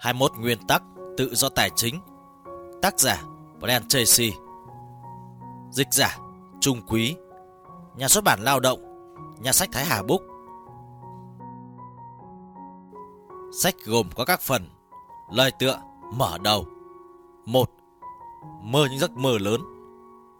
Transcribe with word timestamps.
21 0.00 0.32
nguyên 0.38 0.66
tắc 0.66 0.82
tự 1.16 1.34
do 1.34 1.48
tài 1.48 1.70
chính 1.76 2.00
Tác 2.82 3.00
giả, 3.00 3.22
Brian 3.60 3.88
Tracy 3.88 4.32
Dịch 5.70 5.88
giả, 5.92 6.18
Trung 6.60 6.80
Quý 6.88 7.16
Nhà 7.96 8.08
xuất 8.08 8.24
bản 8.24 8.40
Lao 8.42 8.60
động, 8.60 8.80
Nhà 9.40 9.52
sách 9.52 9.68
Thái 9.72 9.84
Hà 9.84 10.02
Book. 10.02 10.20
Sách 13.58 13.74
gồm 13.84 14.10
có 14.16 14.24
các 14.24 14.40
phần, 14.40 14.68
Lời 15.32 15.50
tựa, 15.58 15.80
Mở 16.14 16.38
đầu 16.38 16.66
1. 17.46 17.70
Mơ 18.62 18.86
những 18.90 18.98
giấc 18.98 19.10
mơ 19.10 19.38
lớn 19.40 19.60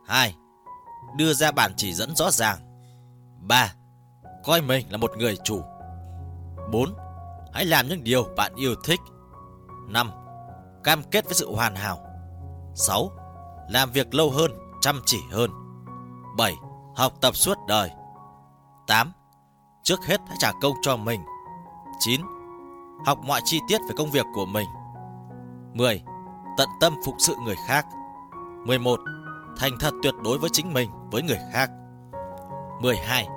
2. 0.07 0.37
Đưa 1.17 1.33
ra 1.33 1.53
bản 1.53 1.73
chỉ 1.77 1.93
dẫn 1.93 2.17
rõ 2.17 2.31
ràng 2.31 2.59
3. 3.41 3.75
Coi 4.45 4.63
mình 4.63 4.87
là 4.91 4.97
một 4.97 5.11
người 5.19 5.37
chủ 5.45 5.63
4. 6.73 6.95
Hãy 7.53 7.65
làm 7.65 7.89
những 7.89 8.05
điều 8.05 8.25
bạn 8.37 8.55
yêu 8.57 8.75
thích 8.85 9.01
5. 9.89 10.11
Cam 10.85 11.03
kết 11.11 11.25
với 11.25 11.35
sự 11.35 11.55
hoàn 11.55 11.75
hảo 11.75 11.99
6. 12.75 13.11
Làm 13.69 13.91
việc 13.93 14.15
lâu 14.15 14.31
hơn, 14.31 14.51
chăm 14.81 15.01
chỉ 15.07 15.19
hơn 15.33 15.51
7. 16.37 16.55
Học 16.97 17.13
tập 17.21 17.37
suốt 17.37 17.59
đời 17.69 17.91
8. 18.87 19.13
Trước 19.83 20.07
hết 20.07 20.21
hãy 20.29 20.37
trả 20.41 20.53
công 20.63 20.73
cho 20.83 20.97
mình 20.97 21.21
9. 21.99 22.21
Học 23.07 23.19
mọi 23.25 23.41
chi 23.45 23.61
tiết 23.69 23.79
về 23.89 23.95
công 23.97 24.11
việc 24.11 24.27
của 24.35 24.47
mình 24.47 24.69
10. 25.75 26.03
Tận 26.59 26.69
tâm 26.81 26.95
phục 27.05 27.15
sự 27.19 27.35
người 27.45 27.57
khác 27.67 27.87
11. 28.65 29.01
Thành 29.59 29.73
thật 29.81 29.95
tuyệt 30.03 30.15
đối 30.25 30.39
với 30.39 30.51
chính 30.53 30.73
mình, 30.73 30.91
với 31.11 31.23
người 31.23 31.39
khác 31.53 31.71
12. 32.81 33.29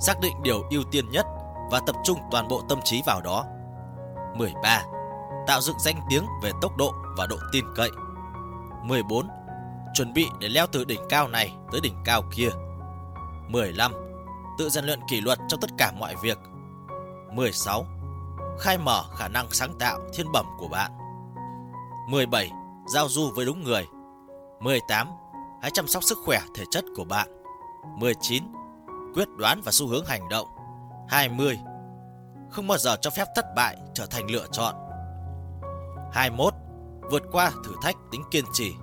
Xác 0.00 0.20
định 0.20 0.42
điều 0.42 0.62
ưu 0.70 0.82
tiên 0.90 1.10
nhất 1.10 1.26
và 1.70 1.80
tập 1.86 1.96
trung 2.04 2.18
toàn 2.30 2.48
bộ 2.48 2.62
tâm 2.68 2.78
trí 2.84 3.02
vào 3.06 3.20
đó 3.20 3.44
13 4.34 4.82
tạo 5.46 5.60
dựng 5.60 5.78
danh 5.78 6.00
tiếng 6.10 6.26
về 6.42 6.50
tốc 6.60 6.76
độ 6.76 6.94
và 7.16 7.26
độ 7.26 7.36
tin 7.52 7.64
cậy. 7.74 7.90
14. 8.84 9.28
Chuẩn 9.94 10.12
bị 10.12 10.26
để 10.38 10.48
leo 10.48 10.66
từ 10.72 10.84
đỉnh 10.84 11.00
cao 11.08 11.28
này 11.28 11.54
tới 11.72 11.80
đỉnh 11.80 11.94
cao 12.04 12.22
kia. 12.36 12.50
15. 13.48 13.92
Tự 14.58 14.68
rèn 14.68 14.84
luyện 14.84 15.00
kỷ 15.08 15.20
luật 15.20 15.38
trong 15.48 15.60
tất 15.60 15.70
cả 15.78 15.92
mọi 15.98 16.14
việc. 16.22 16.38
16. 17.32 17.86
Khai 18.58 18.78
mở 18.78 19.04
khả 19.16 19.28
năng 19.28 19.50
sáng 19.50 19.78
tạo 19.78 19.98
thiên 20.14 20.32
bẩm 20.32 20.46
của 20.58 20.68
bạn. 20.68 20.92
17. 22.08 22.50
Giao 22.94 23.08
du 23.08 23.30
với 23.34 23.46
đúng 23.46 23.64
người. 23.64 23.86
18. 24.60 25.08
Hãy 25.62 25.70
chăm 25.70 25.88
sóc 25.88 26.04
sức 26.04 26.18
khỏe 26.24 26.40
thể 26.54 26.64
chất 26.70 26.84
của 26.96 27.04
bạn. 27.04 27.28
19. 27.98 28.44
Quyết 29.14 29.28
đoán 29.38 29.60
và 29.64 29.72
xu 29.72 29.88
hướng 29.88 30.04
hành 30.04 30.28
động. 30.28 30.46
20. 31.08 31.58
Không 32.50 32.66
bao 32.66 32.78
giờ 32.78 32.96
cho 33.00 33.10
phép 33.10 33.24
thất 33.34 33.44
bại 33.56 33.76
trở 33.94 34.06
thành 34.06 34.30
lựa 34.30 34.46
chọn. 34.52 34.74
21. 36.12 36.54
Vượt 37.10 37.22
qua 37.32 37.52
thử 37.64 37.72
thách 37.82 37.96
tính 38.10 38.22
kiên 38.30 38.44
trì. 38.52 38.74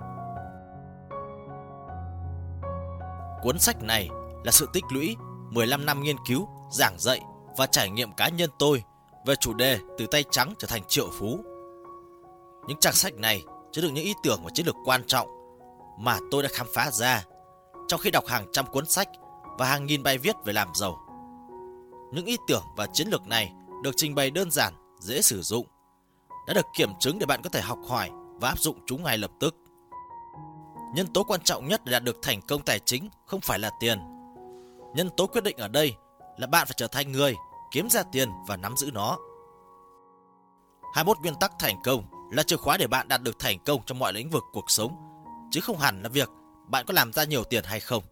Cuốn 3.42 3.58
sách 3.58 3.82
này 3.82 4.08
là 4.44 4.52
sự 4.52 4.68
tích 4.72 4.84
lũy 4.90 5.16
15 5.50 5.86
năm 5.86 6.02
nghiên 6.02 6.16
cứu, 6.26 6.48
giảng 6.70 6.98
dạy 6.98 7.20
và 7.56 7.66
trải 7.66 7.90
nghiệm 7.90 8.12
cá 8.12 8.28
nhân 8.28 8.50
tôi 8.58 8.82
về 9.26 9.34
chủ 9.36 9.54
đề 9.54 9.78
từ 9.98 10.06
tay 10.06 10.24
trắng 10.30 10.54
trở 10.58 10.66
thành 10.68 10.82
triệu 10.88 11.08
phú. 11.18 11.38
Những 12.66 12.78
trang 12.80 12.94
sách 12.94 13.14
này 13.14 13.42
chứa 13.72 13.82
đựng 13.82 13.94
những 13.94 14.04
ý 14.04 14.14
tưởng 14.22 14.40
và 14.44 14.50
chiến 14.54 14.66
lược 14.66 14.76
quan 14.84 15.04
trọng 15.06 15.28
mà 15.98 16.18
tôi 16.30 16.42
đã 16.42 16.48
khám 16.52 16.66
phá 16.74 16.90
ra 16.90 17.24
trong 17.88 18.00
khi 18.00 18.10
đọc 18.10 18.26
hàng 18.26 18.46
trăm 18.52 18.66
cuốn 18.66 18.86
sách 18.86 19.08
và 19.58 19.66
hàng 19.66 19.86
nghìn 19.86 20.02
bài 20.02 20.18
viết 20.18 20.36
về 20.44 20.52
làm 20.52 20.68
giàu. 20.74 20.98
Những 22.12 22.26
ý 22.26 22.36
tưởng 22.48 22.62
và 22.76 22.86
chiến 22.92 23.08
lược 23.08 23.26
này 23.26 23.52
được 23.82 23.90
trình 23.96 24.14
bày 24.14 24.30
đơn 24.30 24.50
giản, 24.50 24.74
dễ 25.00 25.22
sử 25.22 25.42
dụng 25.42 25.66
đã 26.46 26.54
được 26.54 26.66
kiểm 26.74 26.90
chứng 27.00 27.18
để 27.18 27.26
bạn 27.26 27.42
có 27.42 27.50
thể 27.50 27.60
học 27.60 27.78
hỏi 27.88 28.10
và 28.40 28.48
áp 28.48 28.58
dụng 28.58 28.78
chúng 28.86 29.02
ngay 29.02 29.18
lập 29.18 29.30
tức. 29.40 29.54
Nhân 30.94 31.06
tố 31.06 31.24
quan 31.24 31.40
trọng 31.40 31.68
nhất 31.68 31.80
để 31.84 31.92
đạt 31.92 32.04
được 32.04 32.18
thành 32.22 32.40
công 32.42 32.62
tài 32.62 32.78
chính 32.78 33.08
không 33.26 33.40
phải 33.40 33.58
là 33.58 33.70
tiền. 33.80 33.98
Nhân 34.94 35.10
tố 35.16 35.26
quyết 35.26 35.44
định 35.44 35.56
ở 35.56 35.68
đây 35.68 35.94
là 36.36 36.46
bạn 36.46 36.66
phải 36.66 36.74
trở 36.76 36.86
thành 36.86 37.12
người 37.12 37.34
kiếm 37.72 37.90
ra 37.90 38.02
tiền 38.02 38.28
và 38.46 38.56
nắm 38.56 38.76
giữ 38.76 38.90
nó. 38.94 39.18
21 40.94 41.18
nguyên 41.18 41.34
tắc 41.34 41.52
thành 41.58 41.76
công 41.84 42.04
là 42.32 42.42
chìa 42.42 42.56
khóa 42.56 42.76
để 42.76 42.86
bạn 42.86 43.08
đạt 43.08 43.22
được 43.22 43.38
thành 43.38 43.58
công 43.64 43.80
trong 43.86 43.98
mọi 43.98 44.12
lĩnh 44.12 44.30
vực 44.30 44.42
cuộc 44.52 44.70
sống, 44.70 44.96
chứ 45.50 45.60
không 45.60 45.78
hẳn 45.78 46.02
là 46.02 46.08
việc 46.08 46.28
bạn 46.68 46.84
có 46.86 46.94
làm 46.94 47.12
ra 47.12 47.24
nhiều 47.24 47.44
tiền 47.44 47.64
hay 47.64 47.80
không. 47.80 48.02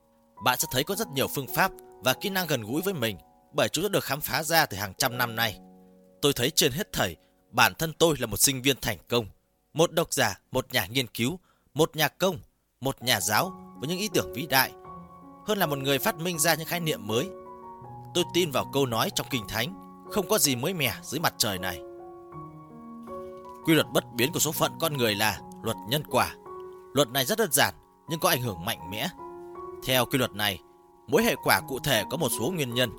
Bạn 0.44 0.58
sẽ 0.58 0.68
thấy 0.70 0.84
có 0.84 0.94
rất 0.94 1.08
nhiều 1.08 1.28
phương 1.28 1.46
pháp 1.54 1.72
và 2.04 2.14
kỹ 2.14 2.30
năng 2.30 2.46
gần 2.46 2.62
gũi 2.62 2.82
với 2.82 2.94
mình 2.94 3.18
bởi 3.52 3.68
chúng 3.68 3.82
đã 3.84 3.88
được 3.88 4.04
khám 4.04 4.20
phá 4.20 4.42
ra 4.42 4.66
từ 4.66 4.76
hàng 4.76 4.94
trăm 4.98 5.18
năm 5.18 5.36
nay. 5.36 5.58
Tôi 6.22 6.32
thấy 6.32 6.50
trên 6.50 6.72
hết 6.72 6.92
thảy 6.92 7.16
Bản 7.52 7.74
thân 7.74 7.92
tôi 7.92 8.16
là 8.18 8.26
một 8.26 8.36
sinh 8.36 8.62
viên 8.62 8.76
thành 8.80 8.98
công, 9.08 9.26
một 9.74 9.92
độc 9.92 10.12
giả, 10.12 10.40
một 10.52 10.66
nhà 10.72 10.86
nghiên 10.86 11.06
cứu, 11.06 11.38
một 11.74 11.96
nhà 11.96 12.08
công, 12.08 12.38
một 12.80 13.02
nhà 13.02 13.20
giáo 13.20 13.52
với 13.78 13.88
những 13.88 13.98
ý 13.98 14.08
tưởng 14.14 14.32
vĩ 14.32 14.46
đại, 14.46 14.72
hơn 15.46 15.58
là 15.58 15.66
một 15.66 15.78
người 15.78 15.98
phát 15.98 16.16
minh 16.16 16.38
ra 16.38 16.54
những 16.54 16.66
khái 16.66 16.80
niệm 16.80 17.06
mới. 17.06 17.28
Tôi 18.14 18.24
tin 18.34 18.50
vào 18.50 18.70
câu 18.72 18.86
nói 18.86 19.10
trong 19.14 19.26
Kinh 19.30 19.42
Thánh, 19.48 19.74
không 20.10 20.28
có 20.28 20.38
gì 20.38 20.56
mới 20.56 20.74
mẻ 20.74 20.94
dưới 21.02 21.20
mặt 21.20 21.34
trời 21.38 21.58
này. 21.58 21.80
Quy 23.64 23.74
luật 23.74 23.86
bất 23.92 24.04
biến 24.16 24.32
của 24.32 24.38
số 24.38 24.52
phận 24.52 24.72
con 24.80 24.96
người 24.96 25.14
là 25.14 25.40
luật 25.62 25.76
nhân 25.88 26.02
quả. 26.10 26.34
Luật 26.94 27.08
này 27.08 27.24
rất 27.24 27.38
đơn 27.38 27.52
giản 27.52 27.74
nhưng 28.08 28.20
có 28.20 28.28
ảnh 28.28 28.42
hưởng 28.42 28.64
mạnh 28.64 28.90
mẽ. 28.90 29.08
Theo 29.86 30.06
quy 30.06 30.18
luật 30.18 30.32
này, 30.32 30.58
mỗi 31.08 31.22
hệ 31.22 31.34
quả 31.44 31.60
cụ 31.68 31.78
thể 31.78 32.04
có 32.10 32.16
một 32.16 32.28
số 32.38 32.50
nguyên 32.50 32.74
nhân. 32.74 32.90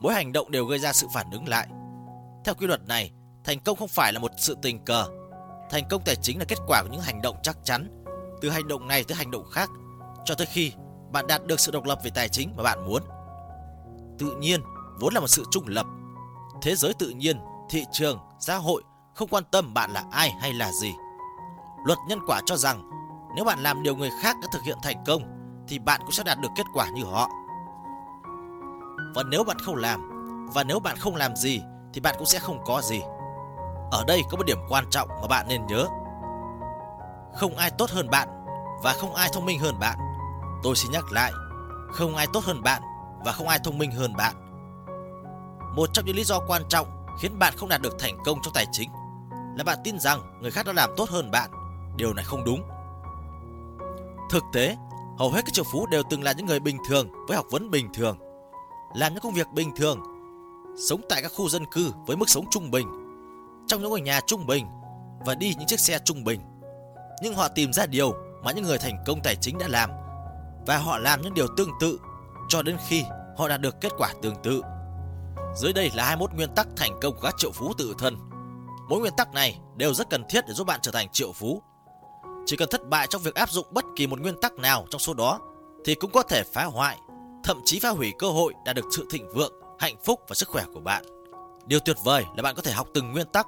Mỗi 0.00 0.14
hành 0.14 0.32
động 0.32 0.50
đều 0.50 0.64
gây 0.64 0.78
ra 0.78 0.92
sự 0.92 1.06
phản 1.14 1.30
ứng 1.30 1.48
lại. 1.48 1.68
Theo 2.44 2.54
quy 2.54 2.66
luật 2.66 2.88
này, 2.88 3.10
Thành 3.44 3.60
công 3.60 3.76
không 3.76 3.88
phải 3.88 4.12
là 4.12 4.18
một 4.18 4.30
sự 4.36 4.56
tình 4.62 4.84
cờ. 4.84 5.06
Thành 5.70 5.84
công 5.90 6.02
tài 6.04 6.16
chính 6.16 6.38
là 6.38 6.44
kết 6.48 6.58
quả 6.66 6.82
của 6.82 6.88
những 6.92 7.00
hành 7.00 7.22
động 7.22 7.36
chắc 7.42 7.56
chắn, 7.64 8.04
từ 8.40 8.50
hành 8.50 8.68
động 8.68 8.88
này 8.88 9.04
tới 9.04 9.16
hành 9.16 9.30
động 9.30 9.44
khác, 9.50 9.70
cho 10.24 10.34
tới 10.34 10.46
khi 10.46 10.72
bạn 11.12 11.26
đạt 11.26 11.46
được 11.46 11.60
sự 11.60 11.72
độc 11.72 11.84
lập 11.84 11.98
về 12.04 12.10
tài 12.14 12.28
chính 12.28 12.52
mà 12.56 12.62
bạn 12.62 12.86
muốn. 12.86 13.02
Tự 14.18 14.36
nhiên 14.38 14.60
vốn 15.00 15.14
là 15.14 15.20
một 15.20 15.28
sự 15.28 15.44
trung 15.50 15.64
lập. 15.66 15.86
Thế 16.62 16.74
giới 16.76 16.94
tự 16.94 17.10
nhiên, 17.10 17.40
thị 17.70 17.84
trường, 17.92 18.18
xã 18.40 18.56
hội 18.56 18.82
không 19.14 19.28
quan 19.28 19.44
tâm 19.50 19.74
bạn 19.74 19.92
là 19.92 20.04
ai 20.10 20.30
hay 20.40 20.52
là 20.52 20.72
gì. 20.72 20.92
Luật 21.84 21.98
nhân 22.08 22.18
quả 22.26 22.40
cho 22.46 22.56
rằng 22.56 22.90
nếu 23.36 23.44
bạn 23.44 23.62
làm 23.62 23.82
điều 23.82 23.96
người 23.96 24.10
khác 24.22 24.36
đã 24.42 24.48
thực 24.52 24.62
hiện 24.62 24.78
thành 24.82 25.04
công 25.06 25.22
thì 25.68 25.78
bạn 25.78 26.00
cũng 26.00 26.12
sẽ 26.12 26.22
đạt 26.24 26.38
được 26.40 26.48
kết 26.56 26.66
quả 26.74 26.88
như 26.88 27.04
họ. 27.04 27.28
Và 29.14 29.22
nếu 29.22 29.44
bạn 29.44 29.58
không 29.58 29.76
làm, 29.76 30.10
và 30.54 30.64
nếu 30.64 30.80
bạn 30.80 30.96
không 30.96 31.16
làm 31.16 31.36
gì 31.36 31.62
thì 31.92 32.00
bạn 32.00 32.14
cũng 32.18 32.26
sẽ 32.26 32.38
không 32.38 32.58
có 32.64 32.82
gì. 32.82 33.00
Ở 33.90 34.04
đây 34.06 34.22
có 34.30 34.36
một 34.36 34.46
điểm 34.46 34.58
quan 34.68 34.84
trọng 34.90 35.08
mà 35.08 35.26
bạn 35.28 35.46
nên 35.48 35.66
nhớ. 35.66 35.86
Không 37.34 37.56
ai 37.56 37.70
tốt 37.70 37.90
hơn 37.90 38.10
bạn 38.10 38.28
và 38.82 38.92
không 38.92 39.14
ai 39.14 39.30
thông 39.32 39.44
minh 39.44 39.60
hơn 39.60 39.78
bạn. 39.78 39.98
Tôi 40.62 40.76
xin 40.76 40.92
nhắc 40.92 41.04
lại, 41.12 41.32
không 41.92 42.16
ai 42.16 42.26
tốt 42.32 42.44
hơn 42.44 42.62
bạn 42.62 42.82
và 43.24 43.32
không 43.32 43.48
ai 43.48 43.58
thông 43.64 43.78
minh 43.78 43.92
hơn 43.92 44.16
bạn. 44.16 44.34
Một 45.74 45.88
trong 45.92 46.04
những 46.04 46.16
lý 46.16 46.24
do 46.24 46.40
quan 46.46 46.62
trọng 46.68 47.06
khiến 47.20 47.38
bạn 47.38 47.54
không 47.56 47.68
đạt 47.68 47.82
được 47.82 47.96
thành 47.98 48.18
công 48.24 48.38
trong 48.42 48.54
tài 48.54 48.66
chính 48.72 48.90
là 49.56 49.64
bạn 49.64 49.78
tin 49.84 49.98
rằng 49.98 50.38
người 50.40 50.50
khác 50.50 50.66
đã 50.66 50.72
làm 50.72 50.90
tốt 50.96 51.08
hơn 51.10 51.30
bạn. 51.30 51.50
Điều 51.96 52.14
này 52.14 52.24
không 52.24 52.44
đúng. 52.44 52.62
Thực 54.30 54.44
tế, 54.52 54.76
hầu 55.18 55.30
hết 55.30 55.44
các 55.44 55.52
triệu 55.52 55.64
phú 55.72 55.86
đều 55.86 56.02
từng 56.10 56.22
là 56.22 56.32
những 56.32 56.46
người 56.46 56.60
bình 56.60 56.78
thường 56.88 57.08
với 57.28 57.36
học 57.36 57.46
vấn 57.50 57.70
bình 57.70 57.92
thường, 57.94 58.18
làm 58.94 59.14
những 59.14 59.22
công 59.22 59.34
việc 59.34 59.48
bình 59.52 59.76
thường, 59.76 60.02
sống 60.88 61.00
tại 61.08 61.22
các 61.22 61.32
khu 61.36 61.48
dân 61.48 61.66
cư 61.66 61.92
với 62.06 62.16
mức 62.16 62.28
sống 62.28 62.44
trung 62.50 62.70
bình 62.70 63.07
trong 63.68 63.80
những 63.80 63.90
ngôi 63.90 64.00
nhà 64.00 64.20
trung 64.26 64.46
bình 64.46 64.66
và 65.26 65.34
đi 65.34 65.54
những 65.58 65.66
chiếc 65.66 65.80
xe 65.80 65.98
trung 66.04 66.24
bình. 66.24 66.40
Nhưng 67.22 67.34
họ 67.34 67.48
tìm 67.48 67.72
ra 67.72 67.86
điều 67.86 68.14
mà 68.42 68.52
những 68.52 68.64
người 68.64 68.78
thành 68.78 69.04
công 69.06 69.20
tài 69.22 69.36
chính 69.36 69.58
đã 69.58 69.68
làm 69.68 69.90
và 70.66 70.76
họ 70.76 70.98
làm 70.98 71.22
những 71.22 71.34
điều 71.34 71.46
tương 71.56 71.70
tự 71.80 72.00
cho 72.48 72.62
đến 72.62 72.76
khi 72.86 73.04
họ 73.36 73.48
đạt 73.48 73.60
được 73.60 73.80
kết 73.80 73.92
quả 73.98 74.12
tương 74.22 74.42
tự. 74.42 74.62
Dưới 75.56 75.72
đây 75.72 75.90
là 75.94 76.04
21 76.04 76.34
nguyên 76.34 76.54
tắc 76.54 76.68
thành 76.76 76.98
công 77.02 77.14
của 77.14 77.20
các 77.20 77.34
triệu 77.38 77.50
phú 77.50 77.72
tự 77.78 77.94
thân. 77.98 78.16
Mỗi 78.88 79.00
nguyên 79.00 79.16
tắc 79.16 79.34
này 79.34 79.58
đều 79.76 79.94
rất 79.94 80.10
cần 80.10 80.24
thiết 80.28 80.44
để 80.48 80.54
giúp 80.54 80.66
bạn 80.66 80.80
trở 80.82 80.92
thành 80.92 81.08
triệu 81.12 81.32
phú. 81.32 81.62
Chỉ 82.46 82.56
cần 82.56 82.68
thất 82.70 82.88
bại 82.88 83.06
trong 83.10 83.22
việc 83.22 83.34
áp 83.34 83.50
dụng 83.50 83.66
bất 83.70 83.84
kỳ 83.96 84.06
một 84.06 84.20
nguyên 84.20 84.40
tắc 84.40 84.52
nào 84.52 84.86
trong 84.90 84.98
số 84.98 85.14
đó 85.14 85.40
thì 85.84 85.94
cũng 85.94 86.10
có 86.10 86.22
thể 86.22 86.42
phá 86.52 86.64
hoại, 86.64 86.98
thậm 87.44 87.60
chí 87.64 87.80
phá 87.80 87.88
hủy 87.88 88.12
cơ 88.18 88.28
hội 88.28 88.54
đạt 88.64 88.76
được 88.76 88.84
sự 88.96 89.06
thịnh 89.10 89.28
vượng, 89.34 89.52
hạnh 89.78 89.96
phúc 90.04 90.20
và 90.28 90.34
sức 90.34 90.48
khỏe 90.48 90.64
của 90.74 90.80
bạn. 90.80 91.04
Điều 91.66 91.80
tuyệt 91.80 91.96
vời 92.04 92.24
là 92.36 92.42
bạn 92.42 92.54
có 92.54 92.62
thể 92.62 92.72
học 92.72 92.88
từng 92.94 93.12
nguyên 93.12 93.26
tắc 93.26 93.46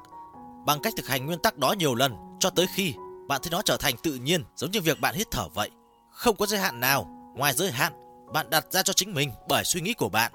bằng 0.67 0.81
cách 0.81 0.93
thực 0.97 1.07
hành 1.07 1.27
nguyên 1.27 1.39
tắc 1.39 1.59
đó 1.59 1.75
nhiều 1.79 1.95
lần, 1.95 2.17
cho 2.41 2.51
tới 2.51 2.67
khi 2.75 2.95
bạn 3.29 3.41
thấy 3.43 3.51
nó 3.51 3.63
trở 3.63 3.77
thành 3.77 3.95
tự 4.03 4.15
nhiên, 4.15 4.45
giống 4.57 4.71
như 4.71 4.81
việc 4.81 5.01
bạn 5.01 5.15
hít 5.15 5.31
thở 5.31 5.49
vậy. 5.55 5.71
Không 6.11 6.37
có 6.37 6.47
giới 6.47 6.61
hạn 6.61 6.81
nào, 6.81 7.07
ngoài 7.37 7.53
giới 7.53 7.71
hạn, 7.71 7.93
bạn 8.33 8.51
đặt 8.51 8.67
ra 8.71 8.83
cho 8.83 8.93
chính 8.93 9.15
mình 9.15 9.33
bởi 9.49 9.65
suy 9.65 9.81
nghĩ 9.81 9.95
của 9.95 10.09
bạn. 10.09 10.33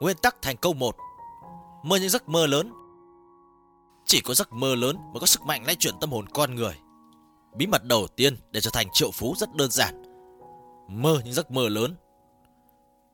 Nguyên 0.00 0.16
tắc 0.16 0.42
thành 0.42 0.56
công 0.56 0.78
1 0.78 0.96
Mơ 1.82 1.96
những 1.96 2.08
giấc 2.08 2.28
mơ 2.28 2.46
lớn 2.46 2.72
Chỉ 4.04 4.20
có 4.20 4.34
giấc 4.34 4.52
mơ 4.52 4.74
lớn 4.74 4.96
mới 5.12 5.20
có 5.20 5.26
sức 5.26 5.42
mạnh 5.42 5.66
lay 5.66 5.76
chuyển 5.76 5.94
tâm 6.00 6.10
hồn 6.10 6.28
con 6.28 6.54
người. 6.54 6.76
Bí 7.56 7.66
mật 7.66 7.84
đầu 7.84 8.06
tiên 8.16 8.36
để 8.50 8.60
trở 8.60 8.70
thành 8.72 8.86
triệu 8.92 9.10
phú 9.10 9.34
rất 9.38 9.54
đơn 9.54 9.70
giản. 9.70 10.02
Mơ 10.88 11.20
những 11.24 11.34
giấc 11.34 11.50
mơ 11.50 11.68
lớn. 11.68 11.96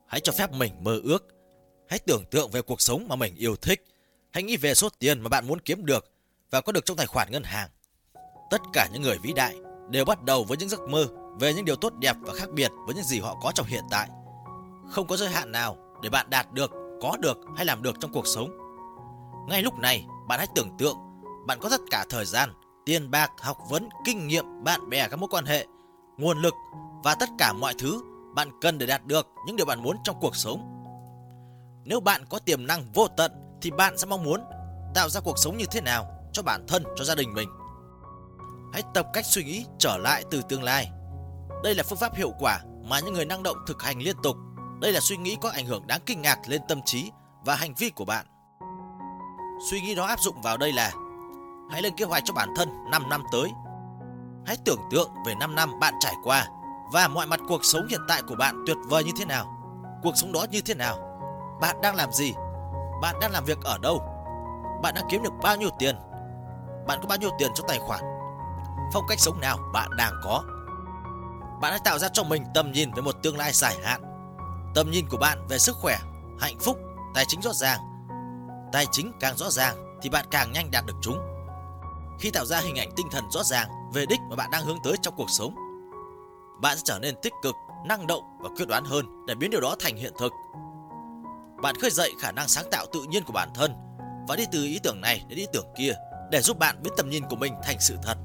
Hãy 0.07 0.19
cho 0.19 0.31
phép 0.31 0.51
mình 0.51 0.83
mơ 0.83 0.99
ước. 1.03 1.27
Hãy 1.89 1.99
tưởng 1.99 2.25
tượng 2.31 2.51
về 2.51 2.61
cuộc 2.61 2.81
sống 2.81 3.05
mà 3.07 3.15
mình 3.15 3.35
yêu 3.35 3.55
thích 3.55 3.92
Hãy 4.33 4.43
nghĩ 4.43 4.57
về 4.57 4.73
số 4.73 4.89
tiền 4.99 5.21
mà 5.21 5.29
bạn 5.29 5.47
muốn 5.47 5.59
kiếm 5.59 5.85
được 5.85 6.05
và 6.51 6.61
có 6.61 6.71
được 6.71 6.85
trong 6.85 6.97
tài 6.97 7.07
khoản 7.07 7.31
ngân 7.31 7.43
hàng. 7.43 7.69
Tất 8.49 8.61
cả 8.73 8.87
những 8.93 9.01
người 9.01 9.17
vĩ 9.23 9.33
đại 9.33 9.55
đều 9.89 10.05
bắt 10.05 10.23
đầu 10.23 10.43
với 10.43 10.57
những 10.57 10.69
giấc 10.69 10.79
mơ 10.89 11.07
về 11.39 11.53
những 11.53 11.65
điều 11.65 11.75
tốt 11.75 11.93
đẹp 11.99 12.15
và 12.21 12.33
khác 12.33 12.49
biệt 12.53 12.71
với 12.85 12.95
những 12.95 13.03
gì 13.03 13.19
họ 13.19 13.37
có 13.41 13.51
trong 13.55 13.65
hiện 13.65 13.83
tại. 13.91 14.09
Không 14.89 15.07
có 15.07 15.17
giới 15.17 15.29
hạn 15.29 15.51
nào 15.51 15.77
để 16.03 16.09
bạn 16.09 16.29
đạt 16.29 16.53
được, 16.53 16.71
có 17.01 17.17
được 17.17 17.37
hay 17.55 17.65
làm 17.65 17.83
được 17.83 17.95
trong 17.99 18.11
cuộc 18.13 18.27
sống. 18.27 18.49
Ngay 19.49 19.61
lúc 19.61 19.79
này, 19.79 20.05
bạn 20.27 20.39
hãy 20.39 20.47
tưởng 20.55 20.69
tượng 20.77 20.97
bạn 21.47 21.59
có 21.61 21.69
tất 21.69 21.81
cả 21.91 22.05
thời 22.09 22.25
gian, 22.25 22.53
tiền 22.85 23.11
bạc, 23.11 23.31
học 23.39 23.57
vấn, 23.69 23.89
kinh 24.05 24.27
nghiệm, 24.27 24.63
bạn 24.63 24.89
bè, 24.89 25.07
các 25.07 25.15
mối 25.15 25.29
quan 25.31 25.45
hệ, 25.45 25.65
nguồn 26.17 26.41
lực 26.41 26.53
và 27.03 27.15
tất 27.15 27.29
cả 27.37 27.53
mọi 27.53 27.73
thứ 27.79 28.01
bạn 28.35 28.49
cần 28.61 28.77
để 28.77 28.85
đạt 28.85 29.05
được 29.05 29.27
những 29.47 29.55
điều 29.55 29.65
bạn 29.65 29.83
muốn 29.83 29.97
trong 30.03 30.17
cuộc 30.21 30.35
sống. 30.35 30.83
Nếu 31.85 31.99
bạn 31.99 32.25
có 32.29 32.39
tiềm 32.39 32.67
năng 32.67 32.91
vô 32.93 33.07
tận 33.07 33.31
thì 33.63 33.71
bạn 33.71 33.97
sẽ 33.97 34.05
mong 34.05 34.23
muốn 34.23 34.41
tạo 34.95 35.09
ra 35.09 35.19
cuộc 35.19 35.37
sống 35.37 35.57
như 35.57 35.65
thế 35.71 35.81
nào 35.81 36.05
cho 36.31 36.43
bản 36.43 36.65
thân, 36.67 36.83
cho 36.95 37.03
gia 37.03 37.15
đình 37.15 37.33
mình. 37.33 37.49
Hãy 38.73 38.83
tập 38.93 39.07
cách 39.13 39.25
suy 39.25 39.43
nghĩ 39.43 39.65
trở 39.79 39.97
lại 39.97 40.23
từ 40.31 40.41
tương 40.41 40.63
lai. 40.63 40.91
Đây 41.63 41.75
là 41.75 41.83
phương 41.83 41.99
pháp 41.99 42.15
hiệu 42.15 42.31
quả 42.39 42.59
mà 42.83 42.99
những 42.99 43.13
người 43.13 43.25
năng 43.25 43.43
động 43.43 43.57
thực 43.67 43.81
hành 43.81 43.99
liên 43.99 44.15
tục. 44.23 44.37
Đây 44.81 44.91
là 44.91 44.99
suy 44.99 45.17
nghĩ 45.17 45.37
có 45.41 45.49
ảnh 45.49 45.65
hưởng 45.65 45.87
đáng 45.87 45.99
kinh 46.05 46.21
ngạc 46.21 46.39
lên 46.47 46.61
tâm 46.67 46.81
trí 46.85 47.11
và 47.45 47.55
hành 47.55 47.73
vi 47.77 47.89
của 47.89 48.05
bạn. 48.05 48.25
Suy 49.71 49.81
nghĩ 49.81 49.95
đó 49.95 50.05
áp 50.05 50.19
dụng 50.19 50.41
vào 50.41 50.57
đây 50.57 50.71
là 50.71 50.91
Hãy 51.71 51.81
lên 51.81 51.95
kế 51.97 52.05
hoạch 52.05 52.23
cho 52.25 52.33
bản 52.33 52.49
thân 52.55 52.69
5 52.91 53.09
năm 53.09 53.23
tới. 53.31 53.51
Hãy 54.45 54.57
tưởng 54.65 54.79
tượng 54.91 55.09
về 55.25 55.35
5 55.39 55.55
năm 55.55 55.79
bạn 55.79 55.93
trải 55.99 56.13
qua 56.23 56.47
và 56.93 57.07
mọi 57.07 57.27
mặt 57.27 57.39
cuộc 57.47 57.65
sống 57.65 57.87
hiện 57.87 58.01
tại 58.07 58.21
của 58.27 58.35
bạn 58.35 58.63
tuyệt 58.67 58.77
vời 58.89 59.03
như 59.03 59.11
thế 59.17 59.25
nào. 59.25 59.45
Cuộc 60.03 60.13
sống 60.15 60.31
đó 60.31 60.45
như 60.51 60.61
thế 60.61 60.73
nào? 60.73 60.97
Bạn 61.61 61.81
đang 61.81 61.95
làm 61.95 62.11
gì? 62.11 62.33
Bạn 63.03 63.15
đang 63.21 63.31
làm 63.31 63.45
việc 63.45 63.57
ở 63.63 63.77
đâu? 63.77 64.01
Bạn 64.81 64.93
đang 64.95 65.07
kiếm 65.09 65.23
được 65.23 65.33
bao 65.41 65.57
nhiêu 65.57 65.69
tiền? 65.79 65.95
Bạn 66.87 66.99
có 67.01 67.07
bao 67.07 67.17
nhiêu 67.17 67.29
tiền 67.39 67.51
trong 67.55 67.67
tài 67.67 67.79
khoản? 67.79 68.03
Phong 68.93 69.03
cách 69.09 69.19
sống 69.19 69.39
nào 69.41 69.57
bạn 69.73 69.89
đang 69.97 70.13
có? 70.23 70.43
Bạn 71.61 71.71
đã 71.71 71.79
tạo 71.83 71.99
ra 71.99 72.07
cho 72.13 72.23
mình 72.23 72.43
tầm 72.53 72.71
nhìn 72.71 72.91
về 72.91 73.01
một 73.01 73.15
tương 73.23 73.37
lai 73.37 73.51
dài 73.53 73.75
hạn. 73.83 74.01
Tầm 74.75 74.91
nhìn 74.91 75.05
của 75.09 75.17
bạn 75.17 75.47
về 75.47 75.57
sức 75.57 75.75
khỏe, 75.75 75.97
hạnh 76.39 76.59
phúc, 76.59 76.77
tài 77.13 77.25
chính 77.27 77.41
rõ 77.41 77.53
ràng. 77.53 77.79
Tài 78.71 78.85
chính 78.91 79.11
càng 79.19 79.37
rõ 79.37 79.49
ràng 79.49 79.99
thì 80.01 80.09
bạn 80.09 80.25
càng 80.31 80.51
nhanh 80.51 80.71
đạt 80.71 80.85
được 80.85 80.95
chúng. 81.01 81.17
Khi 82.19 82.31
tạo 82.31 82.45
ra 82.45 82.59
hình 82.59 82.79
ảnh 82.79 82.89
tinh 82.95 83.07
thần 83.11 83.31
rõ 83.31 83.43
ràng 83.43 83.69
về 83.93 84.05
đích 84.05 84.19
mà 84.29 84.35
bạn 84.35 84.51
đang 84.51 84.65
hướng 84.65 84.77
tới 84.83 84.95
trong 85.01 85.13
cuộc 85.17 85.29
sống, 85.29 85.55
bạn 86.61 86.77
sẽ 86.77 86.81
trở 86.85 86.99
nên 86.99 87.15
tích 87.21 87.33
cực, 87.41 87.55
năng 87.85 88.07
động 88.07 88.23
và 88.39 88.49
quyết 88.49 88.67
đoán 88.67 88.85
hơn 88.85 89.25
để 89.27 89.35
biến 89.35 89.49
điều 89.51 89.61
đó 89.61 89.75
thành 89.79 89.95
hiện 89.95 90.13
thực. 90.19 90.33
Bạn 91.63 91.75
khơi 91.75 91.91
dậy 91.91 92.11
khả 92.19 92.31
năng 92.31 92.47
sáng 92.47 92.65
tạo 92.71 92.85
tự 92.93 93.03
nhiên 93.03 93.23
của 93.23 93.33
bản 93.33 93.49
thân 93.55 93.73
và 94.27 94.35
đi 94.35 94.45
từ 94.51 94.63
ý 94.63 94.79
tưởng 94.83 95.01
này 95.01 95.25
đến 95.29 95.39
ý 95.39 95.47
tưởng 95.53 95.65
kia 95.77 95.93
để 96.31 96.41
giúp 96.41 96.59
bạn 96.59 96.83
biến 96.83 96.93
tầm 96.97 97.09
nhìn 97.09 97.23
của 97.29 97.35
mình 97.35 97.53
thành 97.63 97.77
sự 97.79 97.97
thật. 98.03 98.17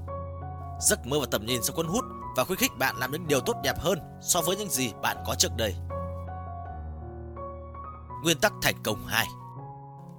Giấc 0.81 1.07
mơ 1.07 1.21
và 1.21 1.27
tầm 1.31 1.47
nhìn 1.47 1.63
sẽ 1.63 1.73
cuốn 1.75 1.87
hút 1.87 2.05
và 2.37 2.45
khuyến 2.45 2.59
khích 2.59 2.71
bạn 2.79 2.97
làm 2.97 3.13
những 3.13 3.27
điều 3.27 3.41
tốt 3.41 3.57
đẹp 3.65 3.79
hơn 3.79 3.99
so 4.21 4.41
với 4.41 4.57
những 4.57 4.71
gì 4.71 4.93
bạn 5.03 5.17
có 5.27 5.35
trước 5.35 5.53
đây. 5.57 5.75
Nguyên 8.25 8.39
tắc 8.41 8.53
thành 8.63 8.83
công 8.85 9.07
2 9.07 9.27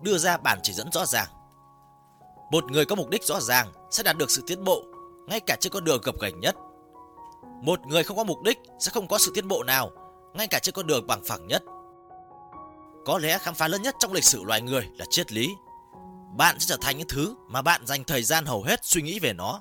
Đưa 0.01 0.17
ra 0.17 0.37
bản 0.37 0.59
chỉ 0.63 0.73
dẫn 0.73 0.91
rõ 0.91 1.05
ràng 1.05 1.27
Một 2.51 2.71
người 2.71 2.85
có 2.85 2.95
mục 2.95 3.09
đích 3.09 3.23
rõ 3.23 3.39
ràng 3.39 3.67
sẽ 3.91 4.03
đạt 4.03 4.17
được 4.17 4.31
sự 4.31 4.43
tiến 4.47 4.63
bộ 4.63 4.83
ngay 5.27 5.39
cả 5.39 5.57
trên 5.59 5.73
con 5.73 5.83
đường 5.83 6.01
gập 6.03 6.15
ghềnh 6.21 6.39
nhất. 6.39 6.55
Một 7.61 7.79
người 7.87 8.03
không 8.03 8.17
có 8.17 8.23
mục 8.23 8.41
đích 8.43 8.57
sẽ 8.79 8.91
không 8.91 9.07
có 9.07 9.17
sự 9.17 9.31
tiến 9.35 9.47
bộ 9.47 9.63
nào 9.63 9.91
ngay 10.33 10.47
cả 10.47 10.59
trên 10.59 10.75
con 10.75 10.87
đường 10.87 11.07
bằng 11.07 11.23
phẳng 11.23 11.47
nhất. 11.47 11.63
Có 13.05 13.17
lẽ 13.17 13.37
khám 13.37 13.55
phá 13.55 13.67
lớn 13.67 13.81
nhất 13.81 13.95
trong 13.99 14.13
lịch 14.13 14.23
sử 14.23 14.43
loài 14.43 14.61
người 14.61 14.89
là 14.97 15.05
triết 15.09 15.31
lý. 15.31 15.49
Bạn 16.37 16.59
sẽ 16.59 16.65
trở 16.69 16.77
thành 16.81 16.97
những 16.97 17.07
thứ 17.07 17.35
mà 17.47 17.61
bạn 17.61 17.85
dành 17.85 18.03
thời 18.03 18.23
gian 18.23 18.45
hầu 18.45 18.63
hết 18.63 18.79
suy 18.83 19.01
nghĩ 19.01 19.19
về 19.19 19.33
nó. 19.33 19.59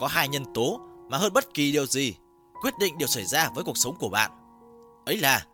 Có 0.00 0.06
hai 0.06 0.28
nhân 0.28 0.44
tố 0.54 0.80
mà 1.08 1.18
hơn 1.18 1.32
bất 1.32 1.54
kỳ 1.54 1.72
điều 1.72 1.86
gì 1.86 2.14
quyết 2.62 2.78
định 2.78 2.98
điều 2.98 3.08
xảy 3.08 3.24
ra 3.24 3.50
với 3.54 3.64
cuộc 3.64 3.78
sống 3.78 3.96
của 3.96 4.08
bạn. 4.08 4.30
Ấy 5.06 5.18
là 5.18 5.46